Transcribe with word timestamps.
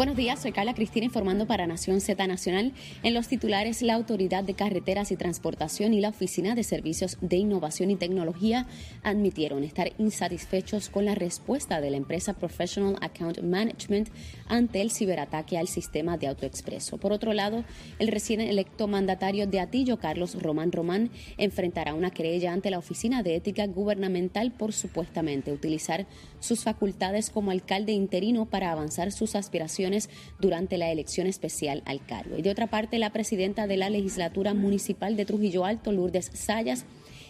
Buenos 0.00 0.16
días, 0.16 0.40
soy 0.40 0.52
Carla 0.52 0.72
Cristina 0.72 1.04
informando 1.04 1.46
para 1.46 1.66
Nación 1.66 2.00
Z 2.00 2.26
Nacional. 2.26 2.72
En 3.02 3.12
los 3.12 3.28
titulares, 3.28 3.82
la 3.82 3.92
Autoridad 3.92 4.42
de 4.42 4.54
Carreteras 4.54 5.12
y 5.12 5.16
Transportación 5.18 5.92
y 5.92 6.00
la 6.00 6.08
Oficina 6.08 6.54
de 6.54 6.64
Servicios 6.64 7.18
de 7.20 7.36
Innovación 7.36 7.90
y 7.90 7.96
Tecnología 7.96 8.66
admitieron 9.02 9.62
estar 9.62 9.92
insatisfechos 9.98 10.88
con 10.88 11.04
la 11.04 11.14
respuesta 11.14 11.82
de 11.82 11.90
la 11.90 11.98
empresa 11.98 12.32
Professional 12.32 12.96
Account 13.02 13.42
Management 13.42 14.08
ante 14.48 14.80
el 14.80 14.90
ciberataque 14.90 15.58
al 15.58 15.68
sistema 15.68 16.16
de 16.16 16.28
AutoExpreso. 16.28 16.96
Por 16.96 17.12
otro 17.12 17.34
lado, 17.34 17.62
el 17.98 18.08
recién 18.08 18.40
electo 18.40 18.88
mandatario 18.88 19.46
de 19.46 19.60
Atillo, 19.60 19.98
Carlos 19.98 20.42
Román 20.42 20.72
Román, 20.72 21.10
enfrentará 21.36 21.92
una 21.92 22.10
querella 22.10 22.54
ante 22.54 22.70
la 22.70 22.78
Oficina 22.78 23.22
de 23.22 23.36
Ética 23.36 23.66
Gubernamental 23.66 24.50
por 24.50 24.72
supuestamente 24.72 25.52
utilizar 25.52 26.06
sus 26.40 26.64
facultades 26.64 27.30
como 27.30 27.50
alcalde 27.50 27.92
interino 27.92 28.46
para 28.46 28.72
avanzar 28.72 29.12
sus 29.12 29.34
aspiraciones 29.36 30.10
durante 30.40 30.78
la 30.78 30.90
elección 30.90 31.26
especial 31.26 31.82
al 31.86 32.04
cargo. 32.04 32.36
Y 32.36 32.42
de 32.42 32.50
otra 32.50 32.66
parte, 32.66 32.98
la 32.98 33.10
presidenta 33.10 33.66
de 33.66 33.76
la 33.76 33.90
legislatura 33.90 34.54
municipal 34.54 35.16
de 35.16 35.24
Trujillo 35.24 35.64
Alto, 35.64 35.92
Lourdes 35.92 36.30
Sayas, 36.34 36.84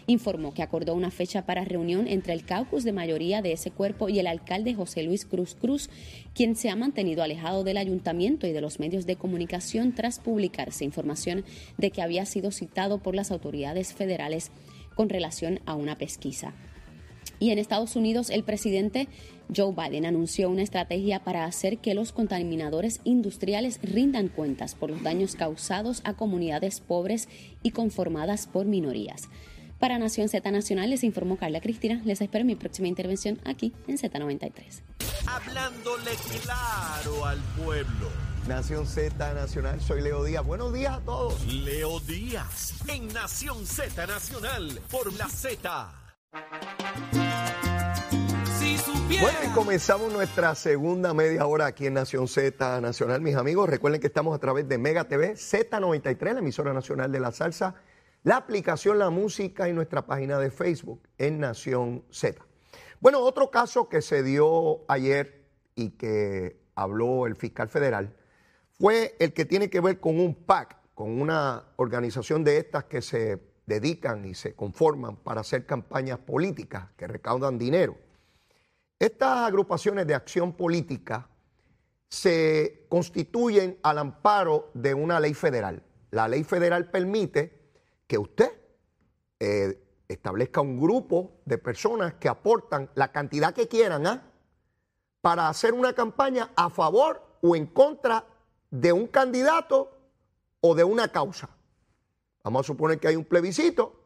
informó 0.07 0.53
que 0.55 0.63
acordó 0.63 0.95
una 0.95 1.11
fecha 1.11 1.47
para 1.47 1.65
reunión 1.65 2.07
entre 2.09 2.33
el 2.33 2.45
caucus 2.45 2.85
de 2.85 2.93
mayoría 2.93 3.43
de 3.43 3.53
ese 3.53 3.71
cuerpo 3.71 4.09
y 4.09 4.19
el 4.19 4.27
alcalde 4.27 4.75
José 4.75 5.03
Luis 5.03 5.25
Cruz 5.25 5.55
Cruz, 5.55 5.91
quien 6.35 6.57
se 6.57 6.71
ha 6.71 6.77
mantenido 6.77 7.23
alejado 7.23 7.65
del 7.65 7.77
ayuntamiento 7.77 8.47
y 8.47 8.53
de 8.53 8.61
los 8.61 8.81
medios 8.81 9.07
de 9.07 9.17
comunicación 9.17 9.95
tras 9.95 10.19
publicarse 10.19 10.85
información 10.85 11.45
de 11.79 11.91
que 11.91 12.03
había 12.03 12.27
sido 12.27 12.51
citado 12.51 12.99
por 12.99 13.15
las 13.15 13.31
autoridades 13.31 13.93
federales 13.93 14.51
con 14.95 15.09
relación 15.09 15.61
a 15.67 15.75
una 15.75 15.97
pesquisa. 15.97 16.55
Y 17.41 17.51
en 17.51 17.59
Estados 17.59 17.97
Unidos, 17.97 18.31
el 18.31 18.45
presidente 18.45 19.09
Joe 19.55 19.75
Biden 19.75 20.05
anunció 20.05 20.49
una 20.51 20.63
estrategia 20.63 21.25
para 21.25 21.47
hacer 21.47 21.79
que 21.79 21.95
los 21.95 22.13
contaminadores 22.13 23.01
industriales 23.03 23.81
rindan 23.83 24.29
cuentas 24.29 24.75
por 24.75 24.91
los 24.91 25.03
daños 25.03 25.35
causados 25.35 26.03
a 26.05 26.15
comunidades 26.15 26.81
pobres 26.81 27.29
y 27.63 27.73
conformadas 27.73 28.47
por 28.47 28.67
minorías. 28.67 29.29
Para 29.81 29.99
Nación 29.99 30.29
Z 30.29 30.49
Nacional 30.51 30.91
les 30.91 31.03
informó 31.03 31.39
Carla 31.39 31.63
Cristina. 31.63 32.03
Les 32.05 32.21
espero 32.21 32.43
en 32.43 32.49
mi 32.49 32.55
próxima 32.55 32.89
intervención 32.89 33.41
aquí 33.45 33.73
en 33.89 33.97
Z93. 33.97 34.83
Hablándole 35.27 36.11
claro 36.43 37.25
al 37.25 37.39
pueblo. 37.65 38.11
Nación 38.47 38.87
Z 38.87 39.33
Nacional, 39.33 39.81
soy 39.81 40.03
Leo 40.03 40.25
Díaz. 40.25 40.45
Buenos 40.45 40.75
días 40.75 40.99
a 40.99 41.01
todos. 41.01 41.47
Leo 41.47 42.01
Díaz 42.01 42.75
en 42.89 43.09
Nación 43.09 43.67
Z 43.67 44.07
Nacional 44.07 44.79
por 44.91 45.11
la 45.15 45.29
Z. 45.29 45.95
Bueno, 49.19 49.39
y 49.45 49.49
comenzamos 49.49 50.13
nuestra 50.13 50.55
segunda 50.55 51.13
media 51.13 51.45
hora 51.45 51.67
aquí 51.67 51.87
en 51.87 51.95
Nación 51.95 52.29
Z 52.29 52.81
Nacional, 52.81 53.21
mis 53.21 53.35
amigos. 53.35 53.69
Recuerden 53.69 54.01
que 54.01 54.07
estamos 54.07 54.35
a 54.35 54.39
través 54.39 54.69
de 54.69 54.79
Mega 54.79 55.09
TV, 55.09 55.33
Z93, 55.33 56.33
la 56.33 56.39
emisora 56.39 56.73
nacional 56.73 57.11
de 57.11 57.19
la 57.19 57.33
salsa, 57.33 57.75
la 58.23 58.37
aplicación 58.37 58.99
La 58.99 59.11
Música 59.11 59.69
y 59.69 59.73
nuestra 59.73 60.07
página 60.07 60.39
de 60.39 60.51
Facebook 60.51 61.03
en 61.19 61.41
Nación 61.41 62.05
Z. 62.11 62.41
Bueno, 63.01 63.21
otro 63.21 63.51
caso 63.51 63.89
que 63.89 64.01
se 64.01 64.23
dio 64.23 64.85
ayer 64.89 65.45
y 65.75 65.91
que 65.91 66.61
habló 66.77 67.27
el 67.27 67.35
fiscal 67.35 67.69
federal 67.69 68.17
fue 68.71 69.17
el 69.19 69.33
que 69.33 69.45
tiene 69.45 69.69
que 69.69 69.81
ver 69.81 69.99
con 69.99 70.21
un 70.21 70.35
PAC, 70.35 70.77
con 70.95 71.21
una 71.21 71.65
organización 71.77 72.45
de 72.45 72.59
estas 72.59 72.85
que 72.85 73.03
se 73.03 73.43
dedican 73.67 74.25
y 74.25 74.35
se 74.35 74.55
conforman 74.55 75.17
para 75.17 75.41
hacer 75.41 75.67
campañas 75.67 76.21
políticas 76.21 76.91
que 76.97 77.09
recaudan 77.09 77.59
dinero. 77.59 77.97
Estas 79.01 79.49
agrupaciones 79.49 80.07
de 80.07 80.15
acción 80.15 80.53
política 80.53 81.27
se 82.11 82.85
constituyen 82.91 83.79
al 83.83 83.97
amparo 83.97 84.71
de 84.75 84.93
una 84.93 85.19
ley 85.19 85.33
federal. 85.33 85.83
La 86.11 86.29
ley 86.29 86.45
federal 86.45 86.91
permite 86.91 87.73
que 88.07 88.19
usted 88.19 88.53
eh, 89.39 89.83
establezca 90.07 90.61
un 90.61 90.79
grupo 90.79 91.41
de 91.47 91.57
personas 91.57 92.13
que 92.15 92.29
aportan 92.29 92.91
la 92.95 93.11
cantidad 93.11 93.55
que 93.55 93.69
quieran 93.69 94.07
¿ah? 94.07 94.23
para 95.23 95.49
hacer 95.49 95.73
una 95.73 95.95
campaña 95.95 96.51
a 96.55 96.69
favor 96.69 97.39
o 97.41 97.57
en 97.57 97.69
contra 97.69 98.27
de 98.71 98.93
un 98.93 99.07
candidato 99.07 99.97
o 100.61 100.75
de 100.75 100.85
una 100.85 101.09
causa. 101.09 101.49
Vamos 102.45 102.61
a 102.61 102.67
suponer 102.67 103.01
que 103.01 103.09
hay 103.09 103.17
un 103.17 103.25
plebiscito 103.25 103.99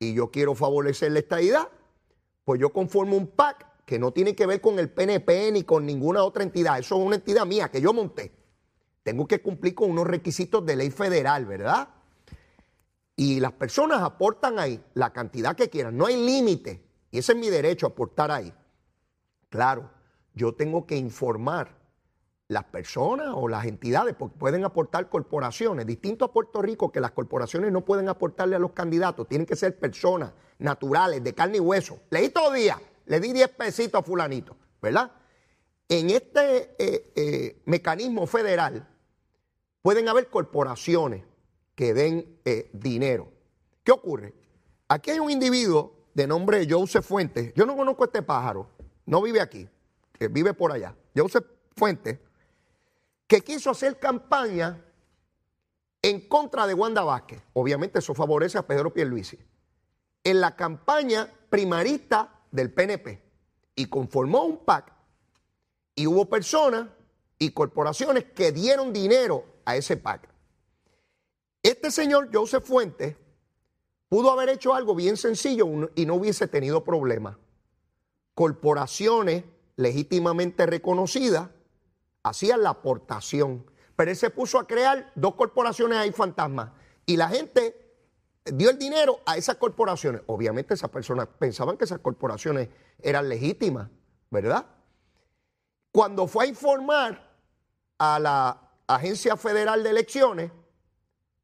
y 0.00 0.14
yo 0.14 0.32
quiero 0.32 0.56
favorecer 0.56 1.12
la 1.12 1.20
estadidad, 1.20 1.68
pues 2.44 2.60
yo 2.60 2.72
conformo 2.72 3.16
un 3.16 3.28
PAC 3.28 3.75
que 3.86 4.00
no 4.00 4.12
tiene 4.12 4.34
que 4.34 4.46
ver 4.46 4.60
con 4.60 4.80
el 4.80 4.90
PNP 4.90 5.52
ni 5.52 5.62
con 5.62 5.86
ninguna 5.86 6.24
otra 6.24 6.42
entidad. 6.42 6.78
Eso 6.78 6.96
es 6.96 7.06
una 7.06 7.16
entidad 7.16 7.46
mía 7.46 7.70
que 7.70 7.80
yo 7.80 7.92
monté. 7.92 8.32
Tengo 9.04 9.26
que 9.28 9.40
cumplir 9.40 9.76
con 9.76 9.92
unos 9.92 10.08
requisitos 10.08 10.66
de 10.66 10.74
ley 10.74 10.90
federal, 10.90 11.46
¿verdad? 11.46 11.88
Y 13.14 13.38
las 13.38 13.52
personas 13.52 14.02
aportan 14.02 14.58
ahí 14.58 14.82
la 14.94 15.12
cantidad 15.12 15.54
que 15.54 15.70
quieran. 15.70 15.96
No 15.96 16.06
hay 16.06 16.16
límite. 16.16 16.84
Y 17.12 17.18
ese 17.18 17.32
es 17.32 17.38
mi 17.38 17.48
derecho, 17.48 17.86
aportar 17.86 18.32
ahí. 18.32 18.52
Claro, 19.48 19.88
yo 20.34 20.52
tengo 20.54 20.84
que 20.84 20.96
informar 20.96 21.76
las 22.48 22.64
personas 22.64 23.28
o 23.34 23.46
las 23.46 23.66
entidades, 23.66 24.16
porque 24.18 24.36
pueden 24.36 24.64
aportar 24.64 25.08
corporaciones, 25.08 25.86
distinto 25.86 26.24
a 26.24 26.32
Puerto 26.32 26.60
Rico, 26.60 26.90
que 26.90 27.00
las 27.00 27.12
corporaciones 27.12 27.70
no 27.70 27.84
pueden 27.84 28.08
aportarle 28.08 28.56
a 28.56 28.58
los 28.58 28.72
candidatos, 28.72 29.28
tienen 29.28 29.46
que 29.46 29.56
ser 29.56 29.78
personas 29.78 30.32
naturales, 30.58 31.22
de 31.22 31.34
carne 31.34 31.58
y 31.58 31.60
hueso. 31.60 32.00
Leí 32.10 32.28
todo 32.28 32.52
día 32.52 32.80
le 33.06 33.20
di 33.20 33.32
10 33.32 33.48
pesitos 33.56 34.00
a 34.00 34.04
fulanito, 34.04 34.56
¿verdad? 34.80 35.10
En 35.88 36.10
este 36.10 36.74
eh, 36.78 37.12
eh, 37.14 37.62
mecanismo 37.64 38.26
federal 38.26 38.88
pueden 39.82 40.08
haber 40.08 40.28
corporaciones 40.28 41.22
que 41.74 41.94
den 41.94 42.40
eh, 42.44 42.70
dinero. 42.72 43.32
¿Qué 43.84 43.92
ocurre? 43.92 44.34
Aquí 44.88 45.12
hay 45.12 45.20
un 45.20 45.30
individuo 45.30 46.06
de 46.14 46.26
nombre 46.26 46.66
Joseph 46.68 47.04
Fuentes. 47.04 47.52
Yo 47.54 47.66
no 47.66 47.76
conozco 47.76 48.02
a 48.02 48.06
este 48.06 48.22
pájaro, 48.22 48.68
no 49.04 49.22
vive 49.22 49.40
aquí, 49.40 49.68
vive 50.30 50.54
por 50.54 50.72
allá. 50.72 50.94
Joseph 51.14 51.46
Fuentes, 51.76 52.18
que 53.26 53.40
quiso 53.42 53.70
hacer 53.70 53.98
campaña 53.98 54.82
en 56.02 56.28
contra 56.28 56.66
de 56.66 56.74
Wanda 56.74 57.02
Vázquez. 57.02 57.42
Obviamente 57.52 57.98
eso 57.98 58.14
favorece 58.14 58.58
a 58.58 58.66
Pedro 58.66 58.92
Pierluisi. 58.92 59.38
En 60.24 60.40
la 60.40 60.56
campaña 60.56 61.30
primarista 61.50 62.35
del 62.56 62.72
PNP 62.72 63.22
y 63.76 63.86
conformó 63.86 64.44
un 64.44 64.64
PAC 64.64 64.92
y 65.94 66.06
hubo 66.06 66.28
personas 66.28 66.88
y 67.38 67.50
corporaciones 67.50 68.24
que 68.24 68.50
dieron 68.50 68.92
dinero 68.92 69.44
a 69.64 69.76
ese 69.76 69.96
PAC. 69.96 70.28
Este 71.62 71.90
señor 71.90 72.30
Joseph 72.32 72.64
Fuentes 72.64 73.16
pudo 74.08 74.30
haber 74.30 74.48
hecho 74.48 74.74
algo 74.74 74.94
bien 74.94 75.16
sencillo 75.16 75.66
y 75.94 76.06
no 76.06 76.14
hubiese 76.14 76.48
tenido 76.48 76.82
problemas. 76.82 77.36
Corporaciones 78.34 79.44
legítimamente 79.76 80.66
reconocidas 80.66 81.50
hacían 82.22 82.62
la 82.62 82.70
aportación, 82.70 83.70
pero 83.94 84.10
él 84.10 84.16
se 84.16 84.30
puso 84.30 84.58
a 84.58 84.66
crear 84.66 85.12
dos 85.14 85.34
corporaciones 85.34 85.98
ahí 85.98 86.12
fantasmas 86.12 86.70
y 87.04 87.16
la 87.16 87.28
gente 87.28 87.85
dio 88.52 88.70
el 88.70 88.78
dinero 88.78 89.20
a 89.26 89.36
esas 89.36 89.56
corporaciones. 89.56 90.22
Obviamente 90.26 90.74
esas 90.74 90.90
personas 90.90 91.28
pensaban 91.38 91.76
que 91.76 91.84
esas 91.84 91.98
corporaciones 92.00 92.68
eran 93.02 93.28
legítimas, 93.28 93.88
¿verdad? 94.30 94.66
Cuando 95.92 96.26
fue 96.26 96.44
a 96.44 96.48
informar 96.48 97.34
a 97.98 98.18
la 98.18 98.60
Agencia 98.86 99.36
Federal 99.36 99.82
de 99.82 99.90
Elecciones, 99.90 100.52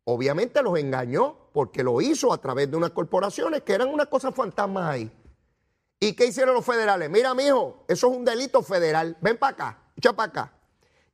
obviamente 0.04 0.62
los 0.62 0.78
engañó 0.78 1.48
porque 1.52 1.82
lo 1.82 2.00
hizo 2.00 2.32
a 2.32 2.38
través 2.38 2.70
de 2.70 2.76
unas 2.76 2.90
corporaciones 2.90 3.62
que 3.62 3.72
eran 3.72 3.88
unas 3.88 4.06
cosas 4.06 4.34
fantasmas 4.34 4.88
ahí. 4.88 5.10
¿Y 6.00 6.14
qué 6.14 6.26
hicieron 6.26 6.54
los 6.54 6.64
federales? 6.64 7.08
Mira, 7.10 7.34
mijo, 7.34 7.84
eso 7.88 8.08
es 8.10 8.16
un 8.16 8.24
delito 8.24 8.62
federal. 8.62 9.16
Ven 9.20 9.38
para 9.38 9.52
acá, 9.52 9.82
echa 9.96 10.12
para 10.12 10.30
acá. 10.30 10.52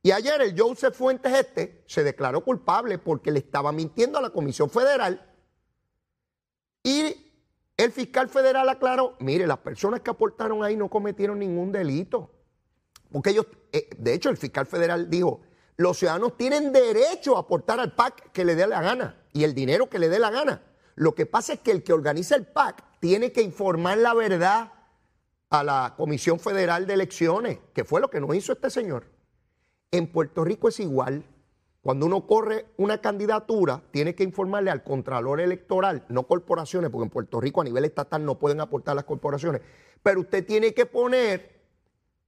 Y 0.01 0.11
ayer 0.11 0.41
el 0.41 0.59
Joseph 0.59 0.95
Fuentes 0.95 1.31
este 1.33 1.83
se 1.85 2.03
declaró 2.03 2.43
culpable 2.43 2.97
porque 2.97 3.31
le 3.31 3.39
estaba 3.39 3.71
mintiendo 3.71 4.17
a 4.17 4.21
la 4.21 4.29
Comisión 4.29 4.69
Federal 4.69 5.28
el 7.89 7.93
fiscal 7.93 8.29
federal 8.29 8.69
aclaró, 8.69 9.15
mire, 9.19 9.47
las 9.47 9.57
personas 9.57 10.01
que 10.01 10.11
aportaron 10.11 10.63
ahí 10.63 10.75
no 10.75 10.89
cometieron 10.89 11.39
ningún 11.39 11.71
delito. 11.71 12.29
Porque 13.11 13.31
ellos, 13.31 13.47
eh, 13.71 13.89
de 13.97 14.13
hecho, 14.13 14.29
el 14.29 14.37
fiscal 14.37 14.67
federal 14.67 15.09
dijo, 15.09 15.41
los 15.75 15.97
ciudadanos 15.97 16.37
tienen 16.37 16.71
derecho 16.71 17.35
a 17.35 17.39
aportar 17.39 17.79
al 17.79 17.95
PAC 17.95 18.31
que 18.31 18.45
le 18.45 18.53
dé 18.53 18.67
la 18.67 18.81
gana 18.81 19.23
y 19.33 19.43
el 19.43 19.55
dinero 19.55 19.89
que 19.89 19.97
le 19.97 20.07
dé 20.07 20.19
la 20.19 20.29
gana. 20.29 20.61
Lo 20.95 21.15
que 21.15 21.25
pasa 21.25 21.53
es 21.53 21.61
que 21.61 21.71
el 21.71 21.83
que 21.83 21.93
organiza 21.93 22.35
el 22.35 22.45
PAC 22.45 22.83
tiene 22.99 23.31
que 23.31 23.41
informar 23.41 23.97
la 23.97 24.13
verdad 24.13 24.71
a 25.49 25.63
la 25.63 25.95
Comisión 25.97 26.39
Federal 26.39 26.85
de 26.85 26.93
Elecciones, 26.93 27.57
que 27.73 27.85
fue 27.85 28.01
lo 28.01 28.11
que 28.11 28.19
nos 28.19 28.35
hizo 28.35 28.53
este 28.53 28.69
señor. 28.69 29.07
En 29.89 30.11
Puerto 30.11 30.43
Rico 30.43 30.67
es 30.67 30.79
igual. 30.79 31.23
Cuando 31.81 32.05
uno 32.05 32.27
corre 32.27 32.65
una 32.77 32.99
candidatura, 32.99 33.81
tiene 33.91 34.13
que 34.13 34.23
informarle 34.23 34.69
al 34.69 34.83
Contralor 34.83 35.39
Electoral, 35.39 36.05
no 36.09 36.23
corporaciones, 36.23 36.89
porque 36.89 37.05
en 37.05 37.09
Puerto 37.09 37.39
Rico 37.39 37.61
a 37.61 37.63
nivel 37.63 37.85
estatal 37.85 38.25
no 38.25 38.37
pueden 38.37 38.59
aportar 38.59 38.95
las 38.95 39.05
corporaciones, 39.05 39.61
pero 40.03 40.19
usted 40.19 40.45
tiene 40.45 40.73
que 40.73 40.85
poner 40.85 41.61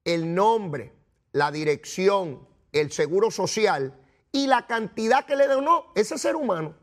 el 0.06 0.34
nombre, 0.34 0.94
la 1.34 1.52
dirección, 1.52 2.48
el 2.72 2.92
seguro 2.92 3.32
social 3.32 3.94
y 4.32 4.48
la 4.48 4.68
cantidad 4.68 5.26
que 5.26 5.36
le 5.36 5.48
donó 5.48 5.86
ese 5.96 6.18
ser 6.18 6.36
humano. 6.36 6.76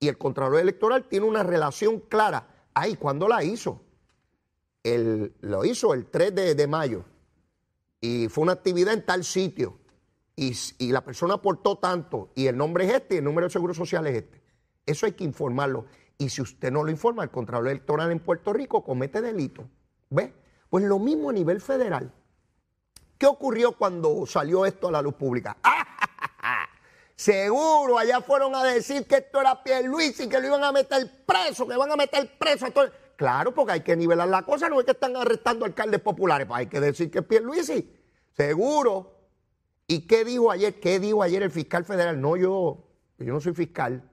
Y 0.00 0.08
el 0.08 0.18
Contralor 0.18 0.60
Electoral 0.60 1.08
tiene 1.08 1.26
una 1.26 1.42
relación 1.42 2.00
clara. 2.00 2.68
Ay, 2.74 2.96
¿cuándo 2.96 3.26
la 3.26 3.42
hizo? 3.42 3.80
El, 4.84 5.34
lo 5.40 5.64
hizo 5.64 5.92
el 5.94 6.06
3 6.06 6.34
de, 6.34 6.66
mayo. 6.66 7.04
Y 8.00 8.28
fue 8.28 8.42
una 8.42 8.52
actividad 8.52 8.94
en 8.94 9.04
tal 9.04 9.24
sitio. 9.24 9.77
Y, 10.40 10.92
la 10.92 11.02
persona 11.02 11.34
aportó 11.34 11.78
tanto. 11.78 12.30
Y 12.36 12.46
el 12.46 12.56
nombre 12.56 12.84
es 12.84 12.94
este 12.94 13.16
y 13.16 13.18
el 13.18 13.24
número 13.24 13.48
de 13.48 13.52
seguro 13.52 13.74
social 13.74 14.06
es 14.06 14.18
este. 14.18 14.40
Eso 14.86 15.06
hay 15.06 15.12
que 15.12 15.24
informarlo. 15.24 15.86
Y 16.16 16.28
si 16.28 16.40
usted 16.42 16.70
no 16.70 16.84
lo 16.84 16.92
informa, 16.92 17.24
el 17.24 17.30
Contralor 17.30 17.66
Electoral 17.66 18.12
en 18.12 18.20
Puerto 18.20 18.52
Rico 18.52 18.84
comete 18.84 19.20
delito. 19.20 19.68
¿Ve? 20.10 20.32
Pues 20.70 20.84
lo 20.84 21.00
mismo 21.00 21.30
a 21.30 21.32
nivel 21.32 21.60
federal. 21.60 22.12
¿Qué 23.18 23.26
ocurrió 23.26 23.72
cuando 23.72 24.26
salió 24.26 24.64
esto 24.64 24.86
a 24.86 24.92
la 24.92 25.02
luz 25.02 25.14
pública? 25.14 25.56
Seguro, 27.16 27.98
allá 27.98 28.20
fueron 28.20 28.54
a 28.54 28.62
decir 28.62 29.08
que 29.08 29.16
esto 29.16 29.40
era 29.40 29.60
Pierluisi 29.64 30.24
y 30.24 30.28
que 30.28 30.38
lo 30.38 30.46
iban 30.46 30.62
a 30.62 30.70
meter 30.70 31.24
preso, 31.26 31.66
que 31.66 31.76
van 31.76 31.90
a 31.90 31.96
meter 31.96 32.38
preso 32.38 32.66
a 32.66 32.70
todo. 32.70 32.88
Claro, 33.16 33.52
porque 33.52 33.72
hay 33.72 33.80
que 33.80 33.96
nivelar 33.96 34.28
la 34.28 34.42
cosa, 34.42 34.68
no 34.68 34.78
es 34.78 34.86
que 34.86 34.92
están 34.92 35.16
arrestando 35.16 35.64
alcaldes 35.64 36.00
populares, 36.00 36.46
pues 36.46 36.60
hay 36.60 36.66
que 36.68 36.78
decir 36.78 37.10
que 37.10 37.18
es 37.18 37.24
Pierluisi. 37.24 37.92
Seguro. 38.36 39.17
¿Y 39.90 40.00
qué 40.06 40.22
dijo 40.22 40.50
ayer? 40.50 40.78
¿Qué 40.80 41.00
dijo 41.00 41.22
ayer 41.22 41.42
el 41.42 41.50
fiscal 41.50 41.82
federal? 41.86 42.20
No, 42.20 42.36
yo, 42.36 42.84
yo 43.18 43.32
no 43.32 43.40
soy 43.40 43.54
fiscal. 43.54 44.06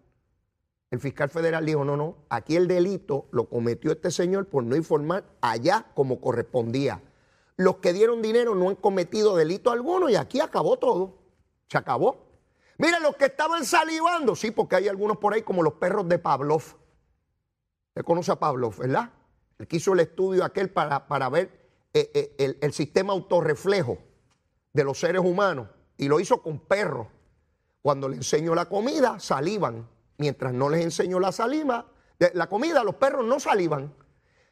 El 0.90 1.02
fiscal 1.02 1.30
federal 1.30 1.66
dijo, 1.66 1.84
no, 1.84 1.98
no, 1.98 2.16
aquí 2.30 2.56
el 2.56 2.70
delito 2.70 3.28
lo 3.32 3.50
cometió 3.50 3.92
este 3.92 4.10
señor 4.10 4.48
por 4.48 4.64
no 4.64 4.78
informar 4.78 5.26
allá 5.42 5.88
como 5.94 6.22
correspondía. 6.22 7.04
Los 7.58 7.78
que 7.78 7.92
dieron 7.92 8.22
dinero 8.22 8.56
no 8.56 8.70
han 8.70 8.76
cometido 8.76 9.36
delito 9.36 9.70
alguno 9.70 10.10
y 10.10 10.16
aquí 10.16 10.40
acabó 10.40 10.78
todo. 10.78 11.18
Se 11.68 11.78
acabó. 11.78 12.24
Mira, 12.78 13.02
los 13.02 13.18
que 13.18 13.26
estaban 13.26 13.66
salivando, 13.66 14.34
sí, 14.36 14.52
porque 14.52 14.78
hay 14.78 14.88
algunos 14.88 15.18
por 15.18 15.34
ahí 15.34 15.42
como 15.42 15.62
los 15.62 15.74
perros 15.74 16.08
de 16.08 16.20
Pavlov. 16.20 16.64
Usted 17.90 18.06
conoce 18.06 18.32
a 18.32 18.40
Pavlov, 18.40 18.78
¿verdad? 18.78 19.12
Él 19.60 19.68
quiso 19.68 19.92
el 19.92 20.00
estudio 20.00 20.46
aquel 20.46 20.70
para, 20.70 21.08
para 21.10 21.28
ver 21.28 21.70
eh, 21.94 22.12
eh, 22.14 22.36
el, 22.38 22.58
el 22.62 22.72
sistema 22.72 23.12
autorreflejo 23.12 23.98
de 24.76 24.84
los 24.84 25.00
seres 25.00 25.22
humanos 25.24 25.70
y 25.96 26.10
lo 26.10 26.20
hizo 26.20 26.42
con 26.42 26.60
perros. 26.60 27.08
Cuando 27.82 28.10
le 28.10 28.18
enseñó 28.18 28.54
la 28.54 28.66
comida, 28.66 29.20
salivan 29.20 29.88
mientras 30.18 30.54
no 30.54 30.70
les 30.70 30.84
enseño 30.84 31.20
la 31.20 31.32
saliva, 31.32 31.88
la 32.34 32.48
comida, 32.48 32.84
los 32.84 32.96
perros 32.96 33.26
no 33.26 33.40
salivan, 33.40 33.94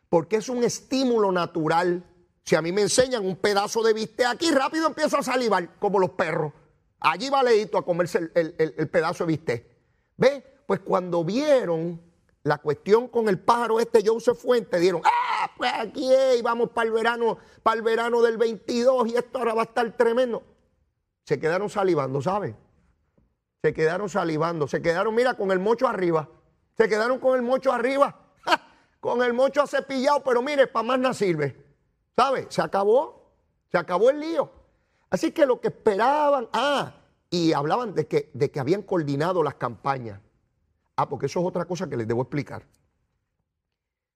porque 0.10 0.38
es 0.38 0.48
un 0.48 0.64
estímulo 0.64 1.32
natural. 1.32 2.06
Si 2.44 2.56
a 2.56 2.62
mí 2.62 2.72
me 2.72 2.82
enseñan 2.82 3.26
un 3.26 3.36
pedazo 3.36 3.84
de 3.84 3.94
bistec 3.94 4.28
aquí, 4.28 4.52
rápido 4.52 4.88
empiezo 4.88 5.18
a 5.18 5.24
salivar, 5.24 5.78
como 5.80 6.00
los 6.00 6.12
perros. 6.12 6.54
Allí 7.00 7.30
va 7.30 7.44
Leito 7.44 7.78
a 7.78 7.86
comerse 7.86 8.32
el, 8.34 8.90
pedazo 8.90 9.26
de 9.26 9.28
bistec. 9.28 9.68
¿Ve? 10.16 10.44
Pues 10.66 10.80
cuando 10.80 11.24
vieron 11.26 12.02
la 12.44 12.60
cuestión 12.60 13.10
con 13.10 13.28
el 13.28 13.40
pájaro 13.40 13.80
este 13.80 14.06
Joseph 14.06 14.38
Fuente, 14.38 14.80
dieron, 14.80 15.02
ah, 15.04 15.33
pues 15.58 15.72
aquí 15.74 16.10
vamos 16.44 16.70
para 16.70 16.88
el 16.88 16.94
verano, 16.94 17.38
para 17.62 17.78
el 17.78 17.82
verano 17.82 18.22
del 18.22 18.38
22 18.38 19.08
y 19.08 19.16
esto 19.16 19.40
ahora 19.40 19.54
va 19.54 19.62
a 19.62 19.66
estar 19.66 19.90
tremendo. 19.98 20.44
Se 21.26 21.40
quedaron 21.40 21.70
salivando, 21.70 22.22
¿sabes? 22.22 22.56
se 23.64 23.74
quedaron 23.74 24.10
salivando, 24.10 24.68
se 24.68 24.82
quedaron, 24.82 25.16
mira, 25.16 25.36
con 25.36 25.50
el 25.52 25.60
mocho 25.60 25.88
arriba, 25.88 26.28
se 26.76 26.90
quedaron 26.90 27.18
con 27.18 27.38
el 27.38 27.42
mocho 27.44 27.72
arriba, 27.72 28.20
con 29.00 29.24
el 29.24 29.32
mocho 29.32 29.66
cepillado, 29.66 30.22
pero 30.22 30.42
mire, 30.42 30.68
para 30.68 30.84
más 30.84 31.00
no 31.00 31.14
sirve, 31.14 31.56
¿sabe? 32.14 32.48
Se 32.50 32.62
acabó, 32.62 33.32
se 33.72 33.78
acabó 33.78 34.10
el 34.10 34.20
lío. 34.20 34.52
Así 35.10 35.32
que 35.32 35.46
lo 35.46 35.62
que 35.62 35.70
esperaban, 35.70 36.50
ah, 36.52 36.94
y 37.30 37.54
hablaban 37.54 37.94
de 37.94 38.06
que, 38.06 38.32
de 38.34 38.52
que 38.52 38.60
habían 38.60 38.82
coordinado 38.82 39.42
las 39.42 39.56
campañas. 39.56 40.20
Ah, 40.98 41.08
porque 41.08 41.28
eso 41.28 41.40
es 41.40 41.46
otra 41.46 41.64
cosa 41.64 41.90
que 41.90 41.96
les 41.96 42.06
debo 42.06 42.24
explicar. 42.24 42.64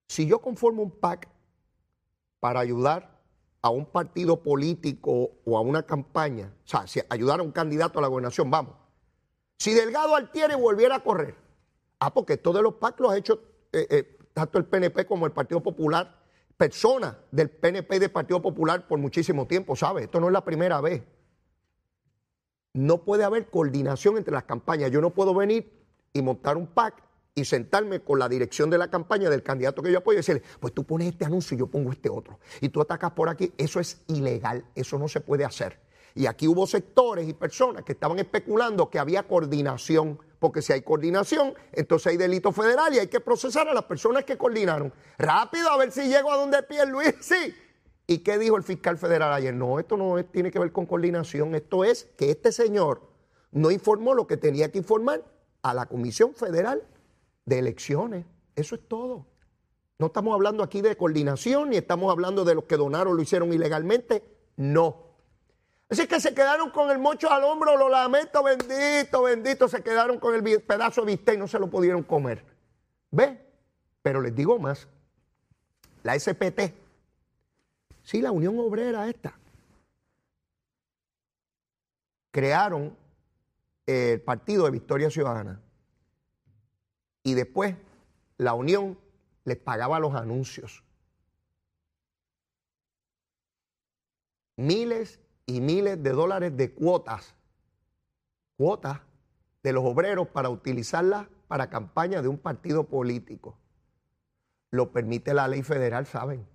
Si 0.07 0.25
yo 0.25 0.39
conformo 0.39 0.81
un 0.83 0.91
PAC 0.91 1.27
para 2.39 2.59
ayudar 2.59 3.17
a 3.61 3.69
un 3.69 3.85
partido 3.85 4.41
político 4.41 5.31
o 5.45 5.57
a 5.57 5.61
una 5.61 5.83
campaña, 5.83 6.53
o 6.65 6.67
sea, 6.67 6.87
si 6.87 7.01
ayudar 7.09 7.39
a 7.39 7.43
un 7.43 7.51
candidato 7.51 7.99
a 7.99 8.01
la 8.01 8.07
gobernación, 8.07 8.49
vamos, 8.49 8.75
si 9.57 9.73
Delgado 9.73 10.15
Altieri 10.15 10.55
volviera 10.55 10.95
a 10.95 11.03
correr, 11.03 11.35
ah, 11.99 12.13
porque 12.13 12.37
todos 12.37 12.61
los 12.61 12.75
PAC 12.75 12.99
los 12.99 13.11
ha 13.11 13.17
hecho 13.17 13.41
eh, 13.73 13.87
eh, 13.89 14.17
tanto 14.33 14.57
el 14.57 14.65
PNP 14.65 15.05
como 15.05 15.25
el 15.25 15.31
Partido 15.31 15.61
Popular, 15.61 16.23
personas 16.55 17.15
del 17.31 17.49
PNP 17.49 17.95
y 17.95 17.99
del 17.99 18.11
Partido 18.11 18.41
Popular 18.41 18.87
por 18.87 18.99
muchísimo 18.99 19.45
tiempo, 19.47 19.75
¿sabe? 19.75 20.03
Esto 20.03 20.19
no 20.19 20.27
es 20.27 20.33
la 20.33 20.45
primera 20.45 20.79
vez. 20.79 21.03
No 22.73 23.03
puede 23.03 23.23
haber 23.23 23.49
coordinación 23.49 24.17
entre 24.17 24.33
las 24.33 24.43
campañas. 24.43 24.91
Yo 24.91 25.01
no 25.01 25.11
puedo 25.11 25.33
venir 25.33 25.71
y 26.13 26.21
montar 26.21 26.57
un 26.57 26.67
PAC 26.67 27.03
y 27.37 27.45
sentarme 27.45 27.99
con 27.99 28.17
la 28.17 28.27
dirección 28.27 28.67
de 28.71 28.79
la 28.79 28.89
campaña 28.89 29.29
del 29.29 29.43
candidato 29.43 29.83
que 29.83 29.91
yo 29.91 29.99
apoyo 29.99 30.15
y 30.15 30.17
decirle, 30.17 30.41
pues 30.59 30.73
tú 30.73 30.83
pones 30.83 31.09
este 31.09 31.23
anuncio 31.23 31.53
y 31.53 31.59
yo 31.59 31.67
pongo 31.67 31.91
este 31.91 32.09
otro. 32.09 32.39
Y 32.61 32.69
tú 32.69 32.81
atacas 32.81 33.11
por 33.11 33.29
aquí. 33.29 33.53
Eso 33.59 33.79
es 33.79 34.01
ilegal. 34.07 34.65
Eso 34.73 34.97
no 34.97 35.07
se 35.07 35.21
puede 35.21 35.45
hacer. 35.45 35.79
Y 36.15 36.25
aquí 36.25 36.47
hubo 36.47 36.65
sectores 36.65 37.29
y 37.29 37.33
personas 37.33 37.83
que 37.83 37.91
estaban 37.91 38.17
especulando 38.17 38.89
que 38.89 38.97
había 38.97 39.27
coordinación, 39.27 40.19
porque 40.39 40.63
si 40.63 40.73
hay 40.73 40.81
coordinación, 40.81 41.53
entonces 41.73 42.07
hay 42.07 42.17
delito 42.17 42.51
federal 42.51 42.91
y 42.95 42.97
hay 42.97 43.07
que 43.07 43.19
procesar 43.19 43.67
a 43.67 43.73
las 43.75 43.83
personas 43.83 44.23
que 44.23 44.35
coordinaron. 44.35 44.91
Rápido, 45.19 45.69
a 45.69 45.77
ver 45.77 45.91
si 45.91 46.07
llego 46.07 46.31
a 46.31 46.37
donde 46.37 46.57
Luis, 46.87 47.13
sí. 47.21 47.53
¿Y 48.07 48.19
qué 48.19 48.39
dijo 48.39 48.57
el 48.57 48.63
fiscal 48.63 48.97
federal 48.97 49.31
ayer? 49.31 49.53
No, 49.53 49.77
esto 49.77 49.95
no 49.95 50.25
tiene 50.25 50.49
que 50.49 50.57
ver 50.57 50.71
con 50.71 50.87
coordinación, 50.87 51.53
esto 51.53 51.83
es 51.83 52.07
que 52.17 52.31
este 52.31 52.51
señor 52.51 53.03
no 53.51 53.69
informó 53.69 54.15
lo 54.15 54.25
que 54.25 54.37
tenía 54.37 54.71
que 54.71 54.79
informar 54.79 55.23
a 55.61 55.75
la 55.75 55.85
Comisión 55.85 56.33
Federal 56.33 56.81
de 57.47 57.59
Elecciones. 57.59 58.25
Eso 58.55 58.75
es 58.75 58.87
todo. 58.87 59.25
No 59.97 60.07
estamos 60.07 60.35
hablando 60.35 60.61
aquí 60.63 60.81
de 60.81 60.95
coordinación, 60.95 61.71
ni 61.71 61.77
estamos 61.77 62.11
hablando 62.11 62.45
de 62.45 62.53
los 62.53 62.65
que 62.65 62.77
donaron 62.77 63.15
lo 63.15 63.23
hicieron 63.23 63.51
ilegalmente. 63.51 64.23
No. 64.57 65.07
Así 65.89 66.05
que 66.05 66.19
se 66.19 66.35
quedaron 66.35 66.69
con 66.69 66.91
el 66.91 66.99
mocho 66.99 67.31
al 67.31 67.45
hombro, 67.45 67.77
lo 67.77 67.89
lamento, 67.89 68.43
bendito, 68.43 69.23
bendito, 69.23 69.67
se 69.69 69.81
quedaron 69.81 70.19
con 70.19 70.35
el 70.35 70.61
pedazo 70.61 71.01
de 71.01 71.07
bistec 71.07 71.35
y 71.35 71.37
no 71.39 71.47
se 71.47 71.57
lo 71.57 71.69
pudieron 71.69 72.03
comer. 72.03 72.43
¿Ve? 73.09 73.41
Pero 74.03 74.21
les 74.21 74.35
digo 74.35 74.59
más, 74.59 74.87
la 76.03 76.19
SPT, 76.19 76.73
sí, 78.03 78.21
la 78.21 78.31
Unión 78.31 78.59
Obrera 78.59 79.07
esta, 79.07 79.39
crearon 82.31 82.95
el 83.85 84.21
partido 84.21 84.65
de 84.65 84.71
Victoria 84.71 85.09
Ciudadana 85.09 85.61
y 87.27 87.33
después 87.33 87.75
la 88.37 88.53
Unión 88.53 88.97
les 89.43 89.57
pagaba 89.57 89.99
los 89.99 90.15
anuncios. 90.15 90.81
Miles 94.55 95.19
y 95.45 95.59
miles 95.59 96.01
de 96.01 96.11
dólares 96.11 96.55
de 96.55 96.71
cuotas, 96.71 97.35
cuotas 98.55 99.01
de 99.61 99.73
los 99.73 99.83
obreros 99.83 100.29
para 100.29 100.49
utilizarlas 100.49 101.27
para 101.49 101.69
campaña 101.69 102.21
de 102.21 102.29
un 102.29 102.37
partido 102.37 102.85
político. 102.85 103.57
Lo 104.71 104.93
permite 104.93 105.33
la 105.33 105.49
ley 105.49 105.63
federal, 105.63 106.05
¿saben? 106.05 106.47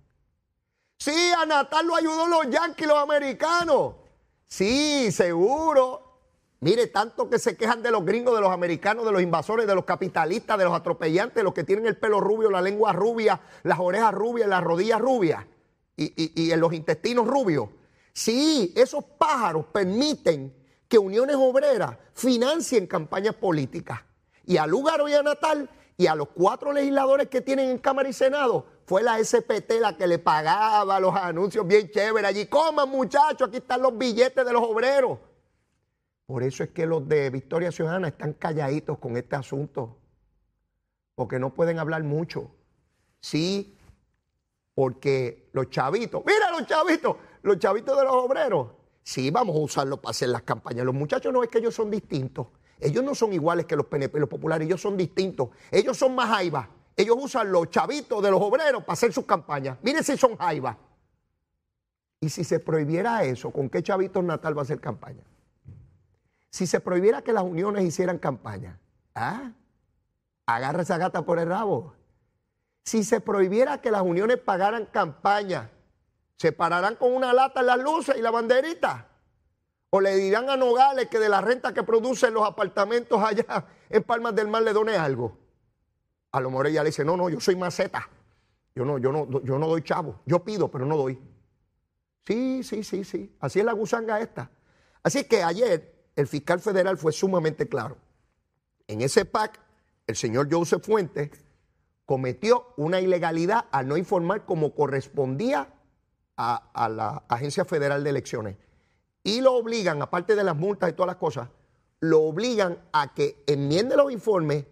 Sí, 0.97 1.31
a 1.37 1.45
Natal 1.45 1.85
lo 1.85 1.95
ayudó 1.95 2.25
los 2.25 2.49
yanquis, 2.49 2.87
los 2.87 2.97
americanos. 2.97 3.93
Sí, 4.47 5.11
seguro. 5.11 6.02
Mire, 6.63 6.87
tanto 6.87 7.29
que 7.29 7.39
se 7.39 7.57
quejan 7.57 7.83
de 7.83 7.91
los 7.91 8.05
gringos, 8.05 8.33
de 8.33 8.39
los 8.39 8.49
americanos, 8.49 9.05
de 9.05 9.11
los 9.11 9.21
invasores, 9.21 9.67
de 9.67 9.75
los 9.75 9.83
capitalistas, 9.83 10.57
de 10.57 10.63
los 10.63 10.73
atropellantes, 10.73 11.43
los 11.43 11.53
que 11.53 11.65
tienen 11.65 11.85
el 11.85 11.97
pelo 11.97 12.21
rubio, 12.21 12.49
la 12.49 12.61
lengua 12.61 12.93
rubia, 12.93 13.41
las 13.63 13.79
orejas 13.79 14.13
rubias, 14.13 14.47
las 14.47 14.63
rodillas 14.63 15.01
rubias 15.01 15.45
y, 15.97 16.51
en 16.51 16.59
los 16.61 16.71
intestinos 16.71 17.27
rubios. 17.27 17.67
Sí, 18.13 18.71
esos 18.77 19.03
pájaros 19.03 19.65
permiten 19.73 20.55
que 20.87 20.97
uniones 20.97 21.35
obreras 21.37 21.97
financien 22.13 22.87
campañas 22.87 23.35
políticas. 23.35 23.99
Y 24.45 24.55
a 24.55 24.65
Lugaro 24.65 25.09
y 25.09 25.13
a 25.15 25.21
Natal 25.21 25.69
y 25.97 26.07
a 26.07 26.15
los 26.15 26.29
cuatro 26.29 26.71
legisladores 26.71 27.27
que 27.27 27.41
tienen 27.41 27.71
en 27.71 27.77
Cámara 27.77 28.07
y 28.07 28.13
Senado, 28.13 28.65
fue 28.85 29.03
la 29.03 29.21
SPT 29.21 29.81
la 29.81 29.97
que 29.97 30.07
le 30.07 30.17
pagaba 30.17 30.97
los 31.01 31.13
anuncios 31.13 31.67
bien 31.67 31.91
chéveres. 31.91 32.29
Allí 32.29 32.45
coman 32.45 32.87
muchachos, 32.87 33.49
aquí 33.49 33.57
están 33.57 33.81
los 33.81 33.97
billetes 33.97 34.45
de 34.45 34.53
los 34.53 34.61
obreros. 34.63 35.19
Por 36.33 36.41
eso 36.41 36.63
es 36.63 36.71
que 36.71 36.87
los 36.87 37.07
de 37.07 37.29
Victoria 37.29 37.71
Ciudadana 37.71 38.07
están 38.07 38.33
calladitos 38.33 38.97
con 38.97 39.15
este 39.17 39.35
asunto, 39.35 39.99
porque 41.13 41.37
no 41.37 41.53
pueden 41.53 41.77
hablar 41.77 42.01
mucho. 42.01 42.49
Sí, 43.19 43.77
porque 44.73 45.51
los 45.53 45.69
chavitos, 45.69 46.23
mira 46.25 46.49
los 46.49 46.65
chavitos, 46.65 47.17
los 47.43 47.59
chavitos 47.59 47.95
de 47.95 48.03
los 48.03 48.15
obreros, 48.15 48.69
sí, 49.03 49.29
vamos 49.29 49.55
a 49.55 49.59
usarlos 49.59 49.99
para 49.99 50.09
hacer 50.09 50.29
las 50.29 50.41
campañas. 50.41 50.83
Los 50.87 50.95
muchachos 50.95 51.31
no 51.31 51.43
es 51.43 51.49
que 51.49 51.59
ellos 51.59 51.75
son 51.75 51.91
distintos. 51.91 52.47
Ellos 52.79 53.03
no 53.03 53.13
son 53.13 53.31
iguales 53.31 53.67
que 53.67 53.75
los 53.75 53.85
PNP, 53.85 54.19
los 54.19 54.27
populares, 54.27 54.65
ellos 54.65 54.81
son 54.81 54.97
distintos. 54.97 55.49
Ellos 55.69 55.95
son 55.95 56.15
más 56.15 56.29
jaivas. 56.29 56.67
Ellos 56.97 57.15
usan 57.19 57.51
los 57.51 57.69
chavitos 57.69 58.23
de 58.23 58.31
los 58.31 58.41
obreros 58.41 58.81
para 58.83 58.93
hacer 58.93 59.13
sus 59.13 59.27
campañas. 59.27 59.77
Miren 59.83 60.03
si 60.03 60.17
son 60.17 60.35
jaivas. 60.37 60.77
Y 62.21 62.29
si 62.29 62.43
se 62.43 62.59
prohibiera 62.59 63.23
eso, 63.23 63.51
¿con 63.51 63.69
qué 63.69 63.83
chavitos 63.83 64.23
Natal 64.23 64.57
va 64.57 64.61
a 64.61 64.63
hacer 64.63 64.79
campaña? 64.79 65.21
Si 66.53 66.67
se 66.67 66.79
prohibiera 66.79 67.23
que 67.23 67.33
las 67.33 67.41
uniones 67.41 67.83
hicieran 67.83 68.19
campaña, 68.19 68.79
¿ah? 69.15 69.53
Agarra 70.45 70.83
esa 70.83 70.99
gata 70.99 71.25
por 71.25 71.39
el 71.39 71.49
rabo. 71.49 71.95
Si 72.83 73.03
se 73.03 73.21
prohibiera 73.21 73.81
que 73.81 73.89
las 73.89 74.03
uniones 74.03 74.37
pagaran 74.37 74.85
campaña, 74.85 75.71
¿se 76.37 76.51
pararán 76.51 76.95
con 76.95 77.11
una 77.11 77.33
lata 77.33 77.63
las 77.63 77.79
luces 77.79 78.15
y 78.19 78.21
la 78.21 78.29
banderita? 78.29 79.07
¿O 79.89 79.99
le 79.99 80.15
dirán 80.15 80.47
a 80.47 80.55
Nogales 80.55 81.07
que 81.07 81.17
de 81.17 81.27
la 81.27 81.41
renta 81.41 81.73
que 81.73 81.81
producen 81.81 82.35
los 82.35 82.47
apartamentos 82.47 83.19
allá 83.19 83.65
en 83.89 84.03
Palmas 84.03 84.35
del 84.35 84.47
Mar 84.47 84.61
le 84.61 84.73
done 84.73 84.95
algo? 84.95 85.35
A 86.33 86.39
lo 86.39 86.51
mejor 86.51 86.67
ella 86.67 86.83
le 86.83 86.89
dice, 86.89 87.03
no, 87.03 87.17
no, 87.17 87.29
yo 87.29 87.39
soy 87.39 87.55
maceta. 87.55 88.07
Yo 88.75 88.85
no, 88.85 88.99
yo 88.99 89.11
no, 89.11 89.41
yo 89.41 89.57
no 89.57 89.65
doy 89.65 89.81
chavo. 89.81 90.21
Yo 90.27 90.43
pido, 90.43 90.69
pero 90.69 90.85
no 90.85 90.97
doy. 90.97 91.19
Sí, 92.27 92.61
sí, 92.61 92.83
sí, 92.83 93.03
sí. 93.03 93.35
Así 93.39 93.57
es 93.57 93.65
la 93.65 93.73
gusanga 93.73 94.19
esta. 94.19 94.51
Así 95.01 95.23
que 95.23 95.41
ayer 95.41 95.92
el 96.15 96.27
fiscal 96.27 96.59
federal 96.59 96.97
fue 96.97 97.11
sumamente 97.11 97.67
claro. 97.67 97.97
En 98.87 99.01
ese 99.01 99.25
PAC, 99.25 99.59
el 100.07 100.15
señor 100.15 100.47
Joseph 100.51 100.83
Fuentes 100.83 101.31
cometió 102.05 102.73
una 102.77 102.99
ilegalidad 102.99 103.65
al 103.71 103.87
no 103.87 103.97
informar 103.97 104.45
como 104.45 104.75
correspondía 104.75 105.69
a, 106.35 106.71
a, 106.73 106.89
la 106.89 107.23
Agencia 107.27 107.65
Federal 107.65 108.03
de 108.03 108.09
Elecciones. 108.09 108.57
Y 109.23 109.41
lo 109.41 109.53
obligan, 109.53 110.01
aparte 110.01 110.35
de 110.35 110.43
las 110.43 110.55
multas 110.55 110.89
y 110.89 110.93
todas 110.93 111.07
las 111.07 111.15
cosas, 111.15 111.49
lo 112.01 112.21
obligan 112.23 112.77
a 112.91 113.13
que 113.13 113.43
enmiende 113.47 113.95
los 113.95 114.11
informes 114.11 114.65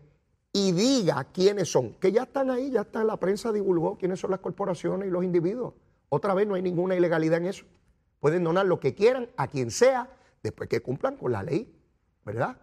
y 0.53 0.73
diga 0.73 1.23
quiénes 1.31 1.71
son, 1.71 1.93
que 1.93 2.11
ya 2.11 2.23
están 2.23 2.49
ahí, 2.49 2.71
ya 2.71 2.81
está, 2.81 3.03
la 3.03 3.17
prensa 3.17 3.53
divulgó 3.53 3.97
quiénes 3.97 4.19
son 4.19 4.31
las 4.31 4.41
corporaciones 4.41 5.07
y 5.07 5.11
los 5.11 5.23
individuos. 5.23 5.73
Otra 6.09 6.33
vez 6.33 6.45
no 6.45 6.55
hay 6.55 6.61
ninguna 6.61 6.95
ilegalidad 6.95 7.37
en 7.37 7.45
eso. 7.45 7.65
Pueden 8.19 8.43
donar 8.43 8.65
lo 8.65 8.79
que 8.79 8.93
quieran 8.93 9.29
a 9.37 9.47
quien 9.47 9.71
sea, 9.71 10.09
después 10.43 10.69
que 10.69 10.81
cumplan 10.81 11.17
con 11.17 11.31
la 11.31 11.43
ley, 11.43 11.73
¿verdad? 12.25 12.57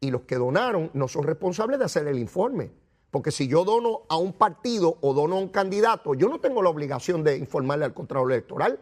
Y 0.00 0.10
los 0.10 0.22
que 0.22 0.36
donaron 0.36 0.90
no 0.94 1.08
son 1.08 1.24
responsables 1.24 1.78
de 1.78 1.84
hacer 1.84 2.06
el 2.08 2.18
informe. 2.18 2.72
Porque 3.10 3.32
si 3.32 3.48
yo 3.48 3.64
dono 3.64 4.02
a 4.08 4.16
un 4.16 4.32
partido 4.32 4.98
o 5.00 5.12
dono 5.12 5.36
a 5.36 5.40
un 5.40 5.48
candidato, 5.48 6.14
yo 6.14 6.28
no 6.28 6.40
tengo 6.40 6.62
la 6.62 6.70
obligación 6.70 7.24
de 7.24 7.36
informarle 7.36 7.84
al 7.84 7.94
Contralor 7.94 8.32
Electoral. 8.32 8.78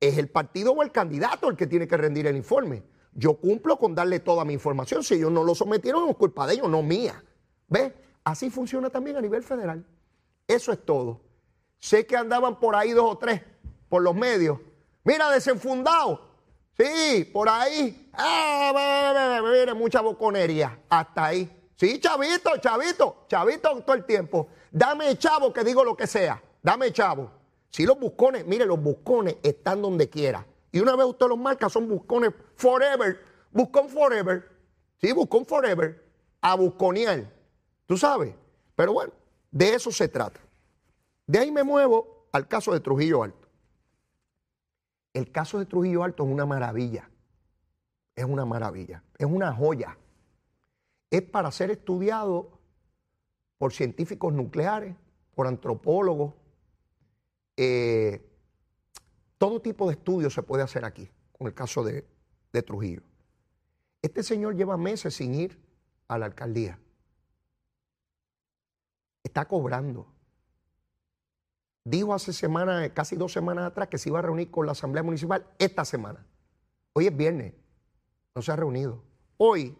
Es 0.00 0.18
el 0.18 0.28
partido 0.28 0.72
o 0.72 0.82
el 0.82 0.90
candidato 0.90 1.48
el 1.48 1.56
que 1.56 1.66
tiene 1.66 1.86
que 1.86 1.96
rendir 1.96 2.26
el 2.26 2.36
informe. 2.36 2.82
Yo 3.12 3.34
cumplo 3.34 3.78
con 3.78 3.94
darle 3.94 4.18
toda 4.18 4.44
mi 4.44 4.54
información. 4.54 5.04
Si 5.04 5.14
ellos 5.14 5.30
no 5.30 5.44
lo 5.44 5.54
sometieron, 5.54 6.08
es 6.08 6.16
culpa 6.16 6.46
de 6.46 6.54
ellos, 6.54 6.68
no 6.68 6.82
mía. 6.82 7.24
¿Ves? 7.68 7.92
Así 8.24 8.50
funciona 8.50 8.90
también 8.90 9.16
a 9.16 9.20
nivel 9.20 9.44
federal. 9.44 9.86
Eso 10.48 10.72
es 10.72 10.84
todo. 10.84 11.20
Sé 11.78 12.06
que 12.06 12.16
andaban 12.16 12.58
por 12.58 12.74
ahí 12.74 12.90
dos 12.90 13.12
o 13.12 13.18
tres, 13.18 13.42
por 13.88 14.02
los 14.02 14.14
medios. 14.14 14.58
Mira, 15.04 15.30
desenfundado. 15.30 16.33
Sí, 16.76 17.24
por 17.32 17.48
ahí. 17.48 18.10
Ah, 18.14 19.40
mire, 19.42 19.74
mucha 19.74 20.00
boconería. 20.00 20.80
Hasta 20.88 21.26
ahí. 21.26 21.70
Sí, 21.76 22.00
chavito, 22.00 22.56
chavito, 22.58 23.24
chavito 23.28 23.80
todo 23.82 23.96
el 23.96 24.04
tiempo. 24.04 24.48
Dame 24.70 25.16
chavo 25.16 25.52
que 25.52 25.62
digo 25.62 25.84
lo 25.84 25.96
que 25.96 26.06
sea. 26.06 26.42
Dame 26.62 26.92
chavo. 26.92 27.30
Si 27.70 27.84
los 27.84 27.98
buscones, 27.98 28.46
mire, 28.46 28.64
los 28.66 28.80
buscones 28.80 29.36
están 29.42 29.82
donde 29.82 30.08
quiera. 30.08 30.46
Y 30.72 30.80
una 30.80 30.96
vez 30.96 31.06
usted 31.06 31.26
los 31.26 31.38
marca, 31.38 31.68
son 31.68 31.88
buscones 31.88 32.32
forever. 32.56 33.20
Buscón 33.52 33.88
forever. 33.88 34.48
Sí, 35.00 35.12
buscón 35.12 35.46
forever. 35.46 36.04
A 36.40 36.54
busconear. 36.56 37.30
¿Tú 37.86 37.96
sabes? 37.96 38.34
Pero 38.74 38.92
bueno, 38.92 39.12
de 39.50 39.74
eso 39.74 39.90
se 39.90 40.08
trata. 40.08 40.40
De 41.26 41.38
ahí 41.38 41.50
me 41.50 41.62
muevo 41.62 42.28
al 42.32 42.48
caso 42.48 42.72
de 42.72 42.80
Trujillo 42.80 43.22
Alto. 43.22 43.43
El 45.14 45.32
caso 45.32 45.58
de 45.58 45.64
Trujillo 45.64 46.04
Alto 46.04 46.24
es 46.24 46.30
una 46.30 46.44
maravilla. 46.44 47.10
Es 48.14 48.26
una 48.26 48.44
maravilla. 48.44 49.02
Es 49.16 49.26
una 49.26 49.54
joya. 49.54 49.96
Es 51.10 51.22
para 51.22 51.50
ser 51.50 51.70
estudiado 51.70 52.58
por 53.56 53.72
científicos 53.72 54.34
nucleares, 54.34 54.94
por 55.34 55.46
antropólogos. 55.46 56.34
Eh, 57.56 58.30
todo 59.38 59.62
tipo 59.62 59.86
de 59.86 59.94
estudio 59.94 60.28
se 60.28 60.42
puede 60.42 60.62
hacer 60.62 60.84
aquí, 60.84 61.08
con 61.32 61.46
el 61.46 61.54
caso 61.54 61.82
de 61.82 62.04
Trujillo. 62.62 63.02
Este 64.02 64.22
señor 64.22 64.54
lleva 64.54 64.76
meses 64.76 65.14
sin 65.14 65.34
ir 65.34 65.58
a 66.08 66.18
la 66.18 66.26
alcaldía 66.26 66.78
está 69.34 69.46
cobrando. 69.46 70.06
Dijo 71.84 72.14
hace 72.14 72.32
semana, 72.32 72.88
casi 72.94 73.16
dos 73.16 73.32
semanas 73.32 73.66
atrás, 73.66 73.88
que 73.88 73.98
se 73.98 74.08
iba 74.08 74.18
a 74.18 74.22
reunir 74.22 74.50
con 74.50 74.66
la 74.66 74.72
Asamblea 74.72 75.02
Municipal 75.02 75.46
esta 75.58 75.84
semana. 75.84 76.24
Hoy 76.94 77.06
es 77.06 77.16
viernes, 77.16 77.52
no 78.34 78.42
se 78.42 78.52
ha 78.52 78.56
reunido. 78.56 79.02
Hoy, 79.36 79.76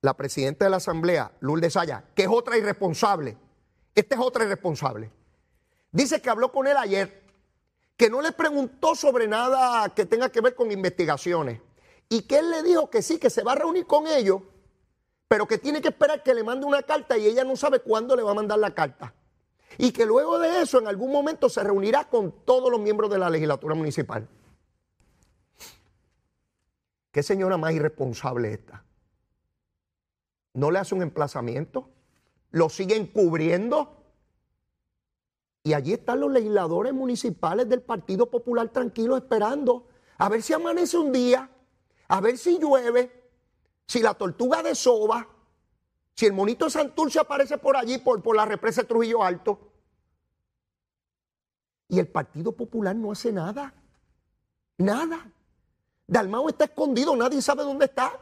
la 0.00 0.14
presidenta 0.14 0.64
de 0.64 0.70
la 0.70 0.78
Asamblea, 0.78 1.32
Lourdes 1.40 1.74
Saya, 1.74 2.04
que 2.14 2.22
es 2.24 2.28
otra 2.28 2.58
irresponsable, 2.58 3.36
esta 3.94 4.16
es 4.16 4.20
otra 4.20 4.44
irresponsable, 4.44 5.10
dice 5.92 6.20
que 6.20 6.30
habló 6.30 6.50
con 6.50 6.66
él 6.66 6.76
ayer, 6.76 7.22
que 7.96 8.10
no 8.10 8.20
le 8.20 8.32
preguntó 8.32 8.96
sobre 8.96 9.28
nada 9.28 9.88
que 9.94 10.04
tenga 10.04 10.30
que 10.30 10.40
ver 10.40 10.56
con 10.56 10.72
investigaciones 10.72 11.60
y 12.08 12.22
que 12.22 12.38
él 12.38 12.50
le 12.50 12.62
dijo 12.64 12.90
que 12.90 13.02
sí, 13.02 13.18
que 13.18 13.30
se 13.30 13.44
va 13.44 13.52
a 13.52 13.56
reunir 13.56 13.86
con 13.86 14.08
ellos 14.08 14.42
pero 15.34 15.46
que 15.48 15.58
tiene 15.58 15.80
que 15.80 15.88
esperar 15.88 16.22
que 16.22 16.32
le 16.34 16.44
mande 16.44 16.64
una 16.64 16.82
carta 16.82 17.16
y 17.16 17.26
ella 17.26 17.42
no 17.42 17.56
sabe 17.56 17.80
cuándo 17.80 18.14
le 18.14 18.22
va 18.22 18.30
a 18.30 18.34
mandar 18.34 18.58
la 18.58 18.72
carta. 18.72 19.12
Y 19.78 19.92
que 19.92 20.06
luego 20.06 20.38
de 20.38 20.62
eso 20.62 20.78
en 20.78 20.86
algún 20.86 21.10
momento 21.10 21.48
se 21.48 21.62
reunirá 21.62 22.08
con 22.08 22.32
todos 22.44 22.70
los 22.70 22.80
miembros 22.80 23.10
de 23.10 23.18
la 23.18 23.30
legislatura 23.30 23.74
municipal. 23.74 24.28
¿Qué 27.10 27.22
señora 27.22 27.56
más 27.56 27.72
irresponsable 27.72 28.52
esta? 28.52 28.84
¿No 30.54 30.70
le 30.70 30.78
hace 30.78 30.94
un 30.94 31.02
emplazamiento? 31.02 31.88
¿Lo 32.50 32.68
sigue 32.68 32.96
encubriendo? 32.96 33.96
Y 35.62 35.72
allí 35.72 35.92
están 35.92 36.20
los 36.20 36.30
legisladores 36.30 36.92
municipales 36.92 37.68
del 37.68 37.82
Partido 37.82 38.30
Popular 38.30 38.68
tranquilos 38.68 39.22
esperando 39.22 39.88
a 40.18 40.28
ver 40.28 40.42
si 40.42 40.52
amanece 40.52 40.96
un 40.98 41.12
día, 41.12 41.50
a 42.08 42.20
ver 42.20 42.38
si 42.38 42.58
llueve, 42.58 43.30
si 43.86 44.00
la 44.00 44.14
tortuga 44.14 44.62
de 44.62 44.74
Soba, 44.74 45.26
si 46.14 46.26
el 46.26 46.32
monito 46.32 46.70
Santurce 46.70 47.18
aparece 47.18 47.58
por 47.58 47.76
allí, 47.76 47.98
por, 47.98 48.22
por 48.22 48.36
la 48.36 48.44
represa 48.44 48.82
de 48.82 48.88
Trujillo 48.88 49.22
Alto, 49.22 49.58
y 51.88 51.98
el 51.98 52.08
Partido 52.08 52.52
Popular 52.52 52.94
no 52.96 53.12
hace 53.12 53.32
nada. 53.32 53.72
Nada. 54.78 55.30
Dalmao 56.06 56.48
está 56.48 56.64
escondido, 56.64 57.14
nadie 57.14 57.40
sabe 57.40 57.62
dónde 57.62 57.86
está. 57.86 58.18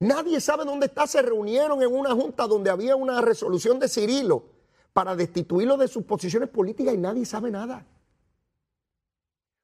Nadie 0.00 0.40
sabe 0.40 0.64
dónde 0.64 0.86
está. 0.86 1.06
Se 1.06 1.22
reunieron 1.22 1.82
en 1.82 1.94
una 1.94 2.12
junta 2.12 2.46
donde 2.46 2.70
había 2.70 2.96
una 2.96 3.20
resolución 3.20 3.78
de 3.78 3.88
Cirilo 3.88 4.44
para 4.92 5.16
destituirlo 5.16 5.76
de 5.76 5.88
sus 5.88 6.04
posiciones 6.04 6.48
políticas 6.48 6.94
y 6.94 6.98
nadie 6.98 7.24
sabe 7.26 7.50
nada. 7.50 7.86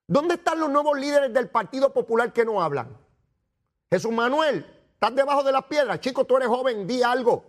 ¿Dónde 0.07 0.35
están 0.35 0.59
los 0.59 0.71
nuevos 0.71 0.99
líderes 0.99 1.33
del 1.33 1.49
Partido 1.49 1.92
Popular 1.92 2.33
que 2.33 2.45
no 2.45 2.61
hablan? 2.61 2.97
Jesús 3.90 4.11
Manuel, 4.12 4.66
estás 5.00 5.14
debajo 5.14 5.42
de 5.42 5.50
las 5.50 5.64
piedras. 5.64 5.99
Chico, 6.00 6.26
tú 6.26 6.37
eres 6.37 6.49
joven, 6.49 6.87
di 6.87 7.02
algo. 7.02 7.42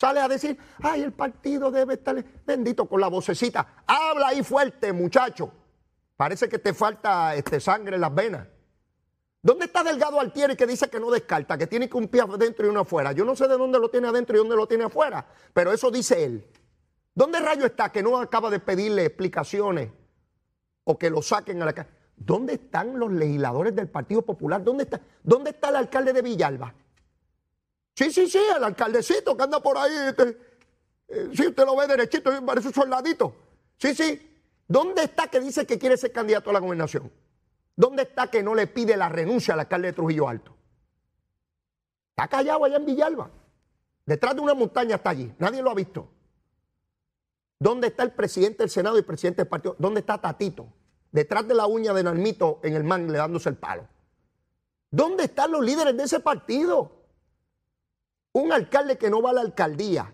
Sale 0.00 0.18
a 0.18 0.26
decir, 0.26 0.58
ay, 0.82 1.02
el 1.02 1.12
partido 1.12 1.70
debe 1.70 1.94
estar 1.94 2.24
bendito 2.44 2.86
con 2.86 3.00
la 3.00 3.06
vocecita. 3.06 3.84
Habla 3.86 4.28
ahí 4.28 4.42
fuerte, 4.42 4.92
muchacho. 4.92 5.52
Parece 6.16 6.48
que 6.48 6.58
te 6.58 6.74
falta 6.74 7.36
este, 7.36 7.60
sangre 7.60 7.94
en 7.94 8.00
las 8.00 8.12
venas. 8.12 8.48
¿Dónde 9.40 9.66
está 9.66 9.84
Delgado 9.84 10.18
Altieri 10.18 10.56
que 10.56 10.66
dice 10.66 10.90
que 10.90 10.98
no 10.98 11.08
descarta, 11.10 11.56
que 11.56 11.68
tiene 11.68 11.88
que 11.88 11.96
un 11.96 12.08
pie 12.08 12.22
adentro 12.22 12.66
y 12.66 12.68
uno 12.68 12.80
afuera? 12.80 13.12
Yo 13.12 13.24
no 13.24 13.36
sé 13.36 13.46
de 13.46 13.56
dónde 13.56 13.78
lo 13.78 13.88
tiene 13.88 14.08
adentro 14.08 14.34
y 14.34 14.38
dónde 14.38 14.56
lo 14.56 14.66
tiene 14.66 14.84
afuera, 14.84 15.24
pero 15.54 15.72
eso 15.72 15.88
dice 15.90 16.24
él. 16.24 16.44
¿Dónde 17.14 17.38
rayo 17.38 17.64
está 17.64 17.92
que 17.92 18.02
no 18.02 18.18
acaba 18.18 18.50
de 18.50 18.58
pedirle 18.58 19.04
explicaciones 19.04 19.90
o 20.82 20.98
que 20.98 21.10
lo 21.10 21.22
saquen 21.22 21.62
a 21.62 21.66
la 21.66 21.72
calle? 21.74 21.99
¿Dónde 22.20 22.54
están 22.54 22.98
los 22.98 23.10
legisladores 23.10 23.74
del 23.74 23.88
Partido 23.88 24.20
Popular? 24.20 24.62
¿Dónde 24.62 24.84
está, 24.84 25.00
¿Dónde 25.22 25.50
está 25.50 25.70
el 25.70 25.76
alcalde 25.76 26.12
de 26.12 26.20
Villalba? 26.20 26.74
Sí, 27.94 28.12
sí, 28.12 28.28
sí, 28.28 28.38
el 28.54 28.62
alcaldecito 28.62 29.34
que 29.36 29.42
anda 29.42 29.60
por 29.62 29.78
ahí. 29.78 29.92
Este, 30.08 30.36
eh, 31.08 31.30
sí, 31.32 31.48
usted 31.48 31.64
lo 31.64 31.74
ve 31.76 31.86
derechito, 31.86 32.30
parece 32.44 32.68
un 32.68 32.74
soldadito. 32.74 33.34
Sí, 33.78 33.94
sí. 33.94 34.38
¿Dónde 34.68 35.04
está 35.04 35.28
que 35.28 35.40
dice 35.40 35.66
que 35.66 35.78
quiere 35.78 35.96
ser 35.96 36.12
candidato 36.12 36.50
a 36.50 36.52
la 36.52 36.58
gobernación? 36.58 37.10
¿Dónde 37.74 38.02
está 38.02 38.30
que 38.30 38.42
no 38.42 38.54
le 38.54 38.66
pide 38.66 38.98
la 38.98 39.08
renuncia 39.08 39.54
al 39.54 39.60
alcalde 39.60 39.88
de 39.88 39.92
Trujillo 39.94 40.28
Alto? 40.28 40.54
Está 42.10 42.28
callado 42.28 42.66
allá 42.66 42.76
en 42.76 42.84
Villalba. 42.84 43.30
Detrás 44.04 44.34
de 44.34 44.42
una 44.42 44.52
montaña 44.52 44.96
está 44.96 45.10
allí. 45.10 45.32
Nadie 45.38 45.62
lo 45.62 45.70
ha 45.70 45.74
visto. 45.74 46.06
¿Dónde 47.58 47.88
está 47.88 48.02
el 48.02 48.12
presidente 48.12 48.58
del 48.58 48.70
Senado 48.70 48.96
y 48.96 48.98
el 49.00 49.06
presidente 49.06 49.42
del 49.42 49.48
partido? 49.48 49.74
¿Dónde 49.78 50.00
está 50.00 50.20
Tatito? 50.20 50.66
Detrás 51.12 51.46
de 51.48 51.54
la 51.54 51.66
uña 51.66 51.92
de 51.92 52.02
Narmito 52.02 52.60
en 52.62 52.74
el 52.74 52.84
man, 52.84 53.10
le 53.10 53.18
dándose 53.18 53.48
el 53.48 53.56
palo. 53.56 53.86
¿Dónde 54.90 55.24
están 55.24 55.52
los 55.52 55.64
líderes 55.64 55.96
de 55.96 56.04
ese 56.04 56.20
partido? 56.20 56.92
Un 58.32 58.52
alcalde 58.52 58.98
que 58.98 59.10
no 59.10 59.22
va 59.22 59.30
a 59.30 59.34
la 59.34 59.40
alcaldía, 59.40 60.12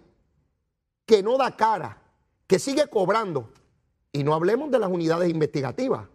que 1.04 1.22
no 1.22 1.36
da 1.38 1.56
cara, 1.56 2.02
que 2.46 2.58
sigue 2.58 2.88
cobrando. 2.88 3.50
Y 4.12 4.24
no 4.24 4.34
hablemos 4.34 4.70
de 4.70 4.78
las 4.78 4.90
unidades 4.90 5.28
investigativas. 5.30 6.08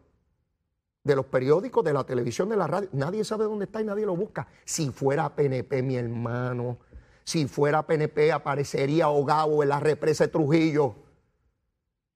de 1.03 1.15
los 1.15 1.25
periódicos, 1.25 1.83
de 1.83 1.93
la 1.93 2.03
televisión, 2.03 2.49
de 2.49 2.57
la 2.57 2.67
radio. 2.67 2.89
Nadie 2.91 3.23
sabe 3.23 3.45
dónde 3.45 3.65
está 3.65 3.81
y 3.81 3.85
nadie 3.85 4.05
lo 4.05 4.15
busca. 4.15 4.47
Si 4.65 4.91
fuera 4.91 5.35
PNP, 5.35 5.81
mi 5.81 5.95
hermano, 5.95 6.77
si 7.23 7.47
fuera 7.47 7.85
PNP, 7.85 8.31
aparecería 8.31 9.05
ahogado 9.05 9.63
en 9.63 9.69
la 9.69 9.79
represa 9.79 10.25
de 10.25 10.31
Trujillo. 10.31 10.95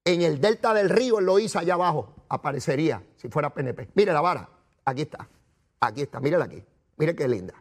En 0.07 0.21
el 0.21 0.39
delta 0.39 0.71
del 0.75 0.89
río, 0.89 1.17
en 1.17 1.25
Loíza, 1.25 1.61
allá 1.61 1.73
abajo, 1.73 2.13
aparecería 2.29 3.03
si 3.15 3.27
fuera 3.27 3.51
PNP. 3.51 3.89
Mire 3.95 4.13
la 4.13 4.21
vara, 4.21 4.47
aquí 4.85 5.01
está, 5.01 5.27
aquí 5.79 6.03
está, 6.03 6.19
mírela 6.19 6.45
aquí. 6.45 6.63
Mire 6.97 7.15
qué 7.15 7.27
linda. 7.27 7.55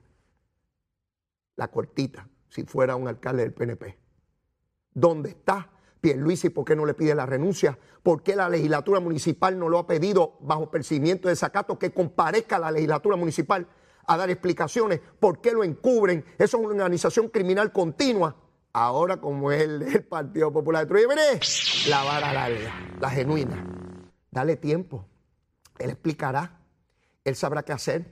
La 1.57 1.69
cortita, 1.69 2.29
si 2.51 2.65
fuera 2.65 2.97
un 2.97 3.09
alcalde 3.09 3.45
del 3.45 3.55
PNP. 3.55 3.99
¿Dónde 4.93 5.31
está 5.31 5.71
Pierluisi? 6.03 6.51
¿Por 6.51 6.67
qué 6.67 6.77
no 6.77 6.85
le 6.85 6.93
pide 6.93 7.15
la 7.15 7.25
renuncia? 7.25 7.79
¿Por 8.03 8.23
qué 8.23 8.37
la 8.37 8.51
legislatura 8.51 9.01
municipal 9.01 9.59
no 9.59 9.71
lo 9.71 9.79
ha 9.79 9.87
pedido 9.87 10.37
bajo 10.41 10.71
percibimiento 10.71 11.29
de 11.29 11.33
desacato 11.33 11.79
que 11.79 11.93
comparezca 11.93 12.57
a 12.57 12.59
la 12.59 12.71
legislatura 12.71 13.17
municipal 13.17 13.67
a 14.07 14.17
dar 14.19 14.29
explicaciones? 14.29 15.01
¿Por 15.19 15.41
qué 15.41 15.53
lo 15.53 15.65
encubren? 15.65 16.27
Eso 16.39 16.59
es 16.59 16.63
una 16.63 16.69
organización 16.75 17.31
criminal 17.31 17.73
continua. 17.73 18.37
Ahora, 18.77 19.19
como 19.21 19.53
es 19.53 19.63
el, 19.63 20.05
Partido 20.05 20.53
Popular 20.53 20.83
de 20.83 20.89
Trujillo, 20.89 21.09
mire, 21.09 21.41
la 21.89 22.03
vara 22.03 22.33
larga, 22.33 22.75
la 23.01 23.09
genuina. 23.09 23.65
Dale 24.33 24.57
tiempo. 24.57 25.07
Él 25.79 25.91
explicará. 25.91 26.59
Él 27.23 27.37
sabrá 27.37 27.63
qué 27.63 27.73
hacer. 27.73 28.05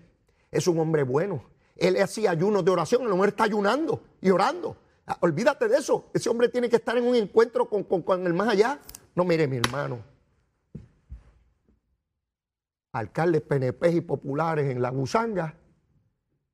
Es 0.52 0.68
un 0.68 0.78
hombre 0.78 1.02
bueno. 1.02 1.42
Él 1.76 2.00
hacía 2.00 2.30
ayunos 2.30 2.64
de 2.64 2.70
oración. 2.70 3.02
El 3.02 3.10
hombre 3.10 3.30
está 3.30 3.42
ayunando 3.42 4.04
y 4.20 4.30
orando. 4.30 4.76
Ah, 5.04 5.18
olvídate 5.20 5.66
de 5.66 5.78
eso. 5.78 6.10
Ese 6.14 6.30
hombre 6.30 6.48
tiene 6.48 6.68
que 6.68 6.76
estar 6.76 6.96
en 6.96 7.08
un 7.08 7.16
encuentro 7.16 7.68
con, 7.68 7.82
con 7.82 8.24
el 8.24 8.32
más 8.32 8.48
allá. 8.48 8.78
No, 9.16 9.24
mire, 9.24 9.48
mi 9.48 9.56
hermano. 9.56 9.98
Alcaldes 12.92 13.42
PNP 13.42 13.90
y 13.90 14.00
populares 14.00 14.70
en 14.70 14.80
la 14.80 14.90
gusanga. 14.90 15.56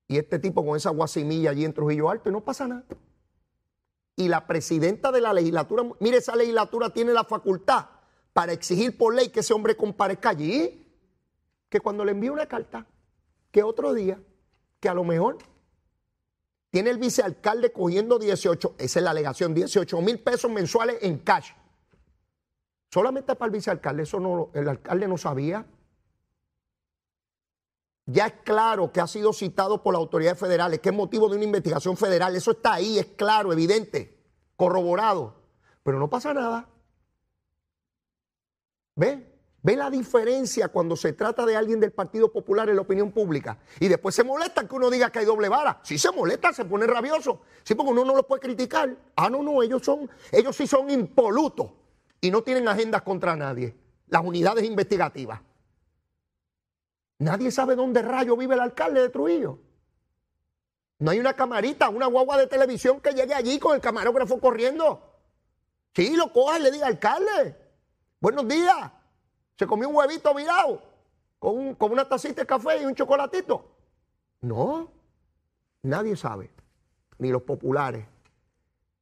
Y 0.06 0.16
este 0.16 0.38
tipo 0.38 0.64
con 0.64 0.78
esa 0.78 0.88
guasimilla 0.88 1.50
allí 1.50 1.66
en 1.66 1.74
Trujillo 1.74 2.08
Alto 2.08 2.30
y 2.30 2.32
no 2.32 2.40
pasa 2.40 2.66
nada. 2.66 2.84
Y 4.18 4.26
la 4.26 4.46
presidenta 4.46 5.12
de 5.12 5.20
la 5.20 5.32
legislatura, 5.32 5.84
mire, 6.00 6.16
esa 6.16 6.34
legislatura 6.34 6.90
tiene 6.90 7.12
la 7.12 7.22
facultad 7.22 7.86
para 8.32 8.52
exigir 8.52 8.98
por 8.98 9.14
ley 9.14 9.28
que 9.28 9.40
ese 9.40 9.54
hombre 9.54 9.76
comparezca 9.76 10.30
allí. 10.30 10.84
Que 11.68 11.80
cuando 11.80 12.04
le 12.04 12.10
envíe 12.12 12.28
una 12.28 12.46
carta, 12.46 12.84
que 13.52 13.62
otro 13.62 13.94
día, 13.94 14.20
que 14.80 14.88
a 14.88 14.94
lo 14.94 15.04
mejor 15.04 15.38
tiene 16.70 16.90
el 16.90 16.98
vicealcalde 16.98 17.72
cogiendo 17.72 18.18
18, 18.18 18.74
esa 18.76 18.98
es 18.98 19.02
la 19.04 19.12
alegación, 19.12 19.54
18 19.54 20.00
mil 20.02 20.18
pesos 20.18 20.50
mensuales 20.50 20.98
en 21.02 21.18
cash 21.18 21.52
Solamente 22.90 23.36
para 23.36 23.46
el 23.46 23.52
vicealcalde, 23.52 24.02
eso 24.02 24.18
no, 24.18 24.50
el 24.54 24.68
alcalde 24.68 25.06
no 25.06 25.18
sabía. 25.18 25.64
Ya 28.10 28.26
es 28.26 28.32
claro 28.42 28.90
que 28.90 29.02
ha 29.02 29.06
sido 29.06 29.34
citado 29.34 29.82
por 29.82 29.92
las 29.92 30.00
autoridades 30.00 30.38
federales, 30.38 30.80
que 30.80 30.88
es 30.88 30.94
motivo 30.94 31.28
de 31.28 31.36
una 31.36 31.44
investigación 31.44 31.94
federal. 31.94 32.34
Eso 32.34 32.52
está 32.52 32.72
ahí, 32.72 32.98
es 32.98 33.04
claro, 33.04 33.52
evidente, 33.52 34.18
corroborado. 34.56 35.34
Pero 35.82 35.98
no 35.98 36.08
pasa 36.08 36.32
nada. 36.32 36.66
¿Ve? 38.96 39.28
¿Ve 39.62 39.76
la 39.76 39.90
diferencia 39.90 40.68
cuando 40.68 40.96
se 40.96 41.12
trata 41.12 41.44
de 41.44 41.54
alguien 41.54 41.80
del 41.80 41.92
Partido 41.92 42.32
Popular 42.32 42.70
en 42.70 42.76
la 42.76 42.82
opinión 42.82 43.12
pública? 43.12 43.58
Y 43.78 43.88
después 43.88 44.14
se 44.14 44.24
molesta 44.24 44.66
que 44.66 44.74
uno 44.74 44.88
diga 44.88 45.10
que 45.10 45.18
hay 45.18 45.26
doble 45.26 45.50
vara. 45.50 45.78
Si 45.82 45.98
se 45.98 46.10
molesta, 46.10 46.54
se 46.54 46.64
pone 46.64 46.86
rabioso. 46.86 47.42
Sí, 47.62 47.74
porque 47.74 47.92
uno 47.92 48.06
no 48.06 48.16
lo 48.16 48.26
puede 48.26 48.40
criticar. 48.40 48.96
Ah, 49.16 49.28
no, 49.28 49.42
no, 49.42 49.62
ellos 49.62 49.82
son, 49.82 50.08
ellos 50.32 50.56
sí 50.56 50.66
son 50.66 50.88
impolutos 50.88 51.72
y 52.22 52.30
no 52.30 52.40
tienen 52.42 52.68
agendas 52.68 53.02
contra 53.02 53.36
nadie. 53.36 53.76
Las 54.06 54.24
unidades 54.24 54.64
investigativas. 54.64 55.42
Nadie 57.18 57.50
sabe 57.50 57.74
dónde 57.74 58.02
rayo 58.02 58.36
vive 58.36 58.54
el 58.54 58.60
alcalde 58.60 59.00
de 59.00 59.08
Trujillo. 59.08 59.58
No 61.00 61.10
hay 61.10 61.18
una 61.18 61.34
camarita, 61.34 61.88
una 61.88 62.06
guagua 62.06 62.38
de 62.38 62.46
televisión 62.46 63.00
que 63.00 63.12
llegue 63.12 63.34
allí 63.34 63.58
con 63.58 63.74
el 63.74 63.80
camarógrafo 63.80 64.40
corriendo. 64.40 65.02
Sí, 65.94 66.16
lo 66.16 66.32
coja 66.32 66.58
y 66.58 66.62
le 66.62 66.70
diga, 66.70 66.86
alcalde, 66.86 67.56
buenos 68.20 68.46
días. 68.46 68.92
Se 69.56 69.66
comió 69.66 69.88
un 69.88 69.96
huevito 69.96 70.34
virado 70.34 70.82
con, 71.38 71.74
con 71.74 71.92
una 71.92 72.08
tacita 72.08 72.42
de 72.42 72.46
café 72.46 72.82
y 72.82 72.84
un 72.84 72.94
chocolatito. 72.94 73.76
No, 74.40 74.92
nadie 75.82 76.16
sabe, 76.16 76.50
ni 77.18 77.30
los 77.30 77.42
populares. 77.42 78.06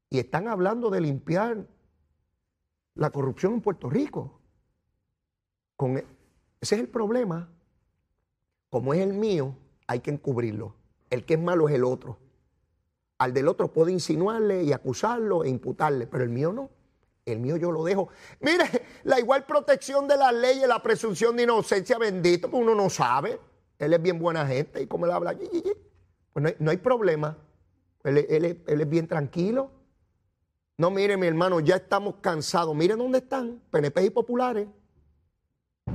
Y 0.08 0.18
están 0.18 0.48
hablando 0.48 0.88
de 0.88 1.00
limpiar 1.00 1.66
la 2.94 3.10
corrupción 3.10 3.54
en 3.54 3.60
Puerto 3.60 3.90
Rico. 3.90 4.40
E, 5.78 6.06
ese 6.60 6.74
es 6.76 6.80
el 6.80 6.88
problema. 6.88 7.50
Como 8.70 8.94
es 8.94 9.00
el 9.00 9.12
mío, 9.12 9.54
hay 9.86 10.00
que 10.00 10.10
encubrirlo. 10.10 10.74
El 11.10 11.24
que 11.24 11.34
es 11.34 11.40
malo 11.40 11.68
es 11.68 11.74
el 11.74 11.84
otro. 11.84 12.18
Al 13.18 13.32
del 13.32 13.48
otro 13.48 13.72
puede 13.72 13.92
insinuarle 13.92 14.62
y 14.64 14.72
acusarlo 14.72 15.44
e 15.44 15.48
imputarle, 15.48 16.06
pero 16.06 16.24
el 16.24 16.30
mío 16.30 16.52
no. 16.52 16.70
El 17.24 17.40
mío 17.40 17.56
yo 17.56 17.72
lo 17.72 17.84
dejo. 17.84 18.08
Mire, 18.40 18.64
la 19.04 19.18
igual 19.18 19.46
protección 19.46 20.06
de 20.06 20.16
la 20.16 20.32
ley 20.32 20.62
y 20.62 20.66
la 20.66 20.82
presunción 20.82 21.36
de 21.36 21.44
inocencia, 21.44 21.98
bendito, 21.98 22.50
pues 22.50 22.62
uno 22.62 22.74
no 22.74 22.90
sabe. 22.90 23.40
Él 23.78 23.92
es 23.92 24.02
bien 24.02 24.18
buena 24.18 24.46
gente 24.46 24.82
y 24.82 24.86
como 24.86 25.06
él 25.06 25.12
habla, 25.12 25.36
pues 26.32 26.54
no 26.58 26.70
hay, 26.70 26.76
problema. 26.76 27.36
Él, 28.04 28.18
él 28.66 28.80
es 28.80 28.88
bien 28.88 29.06
tranquilo. 29.06 29.70
No, 30.78 30.90
mire, 30.90 31.16
mi 31.16 31.26
hermano, 31.26 31.60
ya 31.60 31.76
estamos 31.76 32.16
cansados. 32.20 32.74
Miren 32.74 32.98
dónde 32.98 33.18
están, 33.18 33.62
PNP 33.70 34.04
y 34.04 34.10
populares. 34.10 34.68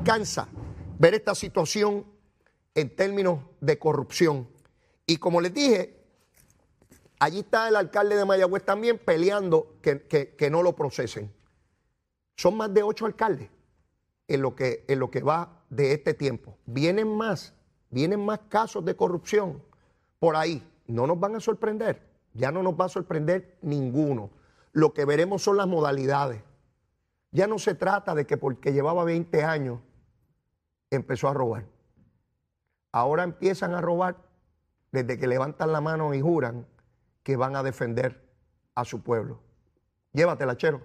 Cansa 0.03 0.47
ver 0.97 1.13
esta 1.13 1.35
situación 1.35 2.05
en 2.75 2.95
términos 2.95 3.39
de 3.59 3.77
corrupción. 3.77 4.47
Y 5.05 5.17
como 5.17 5.41
les 5.41 5.53
dije, 5.53 5.97
allí 7.19 7.39
está 7.39 7.67
el 7.67 7.75
alcalde 7.75 8.15
de 8.15 8.25
Mayagüez 8.25 8.63
también 8.63 8.97
peleando 8.97 9.75
que, 9.81 10.07
que, 10.07 10.49
no 10.49 10.63
lo 10.63 10.75
procesen. 10.75 11.31
Son 12.35 12.55
más 12.55 12.73
de 12.73 12.83
ocho 12.83 13.05
alcaldes 13.05 13.49
en 14.27 14.41
lo, 14.41 14.55
que, 14.55 14.85
en 14.87 14.99
lo 14.99 15.11
que 15.11 15.21
va 15.21 15.63
de 15.69 15.93
este 15.93 16.13
tiempo. 16.13 16.57
Vienen 16.65 17.15
más, 17.15 17.53
vienen 17.89 18.25
más 18.25 18.39
casos 18.49 18.85
de 18.85 18.95
corrupción 18.95 19.61
por 20.19 20.35
ahí. 20.35 20.65
No 20.87 21.07
nos 21.07 21.19
van 21.19 21.35
a 21.35 21.39
sorprender, 21.39 22.01
ya 22.33 22.51
no 22.51 22.63
nos 22.63 22.73
va 22.73 22.85
a 22.85 22.89
sorprender 22.89 23.57
ninguno. 23.61 24.29
Lo 24.71 24.93
que 24.93 25.05
veremos 25.05 25.43
son 25.43 25.57
las 25.57 25.67
modalidades. 25.67 26.41
Ya 27.31 27.47
no 27.47 27.59
se 27.59 27.75
trata 27.75 28.15
de 28.15 28.25
que 28.25 28.37
porque 28.37 28.73
llevaba 28.73 29.03
20 29.03 29.43
años 29.43 29.79
empezó 30.89 31.27
a 31.29 31.33
robar. 31.33 31.65
Ahora 32.91 33.23
empiezan 33.23 33.73
a 33.73 33.81
robar 33.81 34.17
desde 34.91 35.17
que 35.17 35.27
levantan 35.27 35.71
la 35.71 35.81
mano 35.81 36.13
y 36.13 36.21
juran 36.21 36.67
que 37.23 37.37
van 37.37 37.55
a 37.55 37.63
defender 37.63 38.29
a 38.75 38.83
su 38.85 39.01
pueblo. 39.01 39.39
Llévatela, 40.13 40.57
chero. 40.57 40.81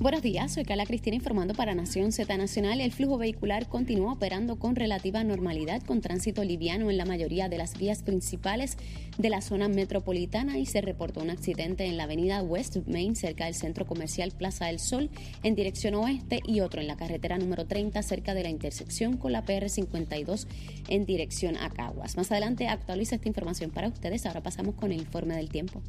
Buenos 0.00 0.22
días, 0.22 0.52
soy 0.52 0.62
Carla 0.62 0.86
Cristina 0.86 1.16
informando 1.16 1.54
para 1.54 1.74
Nación 1.74 2.12
Z 2.12 2.36
Nacional. 2.36 2.80
El 2.80 2.92
flujo 2.92 3.18
vehicular 3.18 3.68
continúa 3.68 4.12
operando 4.12 4.56
con 4.56 4.76
relativa 4.76 5.24
normalidad, 5.24 5.82
con 5.82 6.00
tránsito 6.00 6.44
liviano 6.44 6.88
en 6.88 6.96
la 6.96 7.04
mayoría 7.04 7.48
de 7.48 7.58
las 7.58 7.76
vías 7.76 8.04
principales 8.04 8.76
de 9.18 9.28
la 9.28 9.40
zona 9.40 9.66
metropolitana 9.66 10.56
y 10.56 10.66
se 10.66 10.82
reportó 10.82 11.20
un 11.20 11.30
accidente 11.30 11.86
en 11.86 11.96
la 11.96 12.04
avenida 12.04 12.40
West 12.44 12.76
Main, 12.86 13.16
cerca 13.16 13.46
del 13.46 13.56
centro 13.56 13.86
comercial 13.86 14.30
Plaza 14.30 14.66
del 14.66 14.78
Sol, 14.78 15.10
en 15.42 15.56
dirección 15.56 15.96
oeste, 15.96 16.42
y 16.46 16.60
otro 16.60 16.80
en 16.80 16.86
la 16.86 16.96
carretera 16.96 17.36
número 17.36 17.66
30, 17.66 18.00
cerca 18.04 18.34
de 18.34 18.44
la 18.44 18.50
intersección 18.50 19.16
con 19.16 19.32
la 19.32 19.44
PR52 19.44 20.46
en 20.86 21.06
dirección 21.06 21.56
a 21.56 21.70
Caguas. 21.70 22.16
Más 22.16 22.30
adelante 22.30 22.68
actualiza 22.68 23.16
esta 23.16 23.26
información 23.26 23.72
para 23.72 23.88
ustedes. 23.88 24.26
Ahora 24.26 24.44
pasamos 24.44 24.76
con 24.76 24.92
el 24.92 25.00
informe 25.00 25.34
del 25.34 25.48
tiempo. 25.48 25.82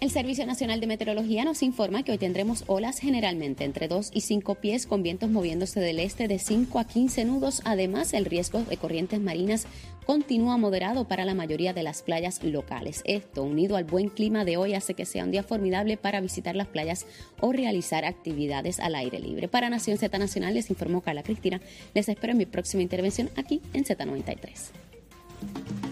El 0.00 0.10
Servicio 0.10 0.46
Nacional 0.46 0.80
de 0.80 0.86
Meteorología 0.86 1.44
nos 1.44 1.62
informa 1.62 2.02
que 2.02 2.12
hoy 2.12 2.16
tendremos 2.16 2.64
olas 2.68 2.98
generalmente 2.98 3.64
entre 3.64 3.86
2 3.86 4.12
y 4.14 4.22
5 4.22 4.54
pies 4.54 4.86
con 4.86 5.02
vientos 5.02 5.28
moviéndose 5.28 5.78
del 5.78 6.00
este 6.00 6.26
de 6.26 6.38
5 6.38 6.78
a 6.78 6.86
15 6.86 7.26
nudos. 7.26 7.60
Además, 7.66 8.14
el 8.14 8.24
riesgo 8.24 8.62
de 8.62 8.78
corrientes 8.78 9.20
marinas 9.20 9.66
continúa 10.06 10.56
moderado 10.56 11.06
para 11.06 11.26
la 11.26 11.34
mayoría 11.34 11.74
de 11.74 11.82
las 11.82 12.00
playas 12.00 12.42
locales. 12.42 13.02
Esto, 13.04 13.42
unido 13.42 13.76
al 13.76 13.84
buen 13.84 14.08
clima 14.08 14.46
de 14.46 14.56
hoy, 14.56 14.72
hace 14.72 14.94
que 14.94 15.04
sea 15.04 15.24
un 15.24 15.32
día 15.32 15.42
formidable 15.42 15.98
para 15.98 16.22
visitar 16.22 16.56
las 16.56 16.68
playas 16.68 17.04
o 17.38 17.52
realizar 17.52 18.06
actividades 18.06 18.80
al 18.80 18.94
aire 18.94 19.20
libre. 19.20 19.48
Para 19.48 19.68
Nación 19.68 19.98
Z 19.98 20.18
Nacional 20.18 20.54
les 20.54 20.70
informó 20.70 21.02
Carla 21.02 21.22
Cristina. 21.22 21.60
Les 21.92 22.08
espero 22.08 22.32
en 22.32 22.38
mi 22.38 22.46
próxima 22.46 22.82
intervención 22.82 23.28
aquí 23.36 23.60
en 23.74 23.84
Z93. 23.84 25.89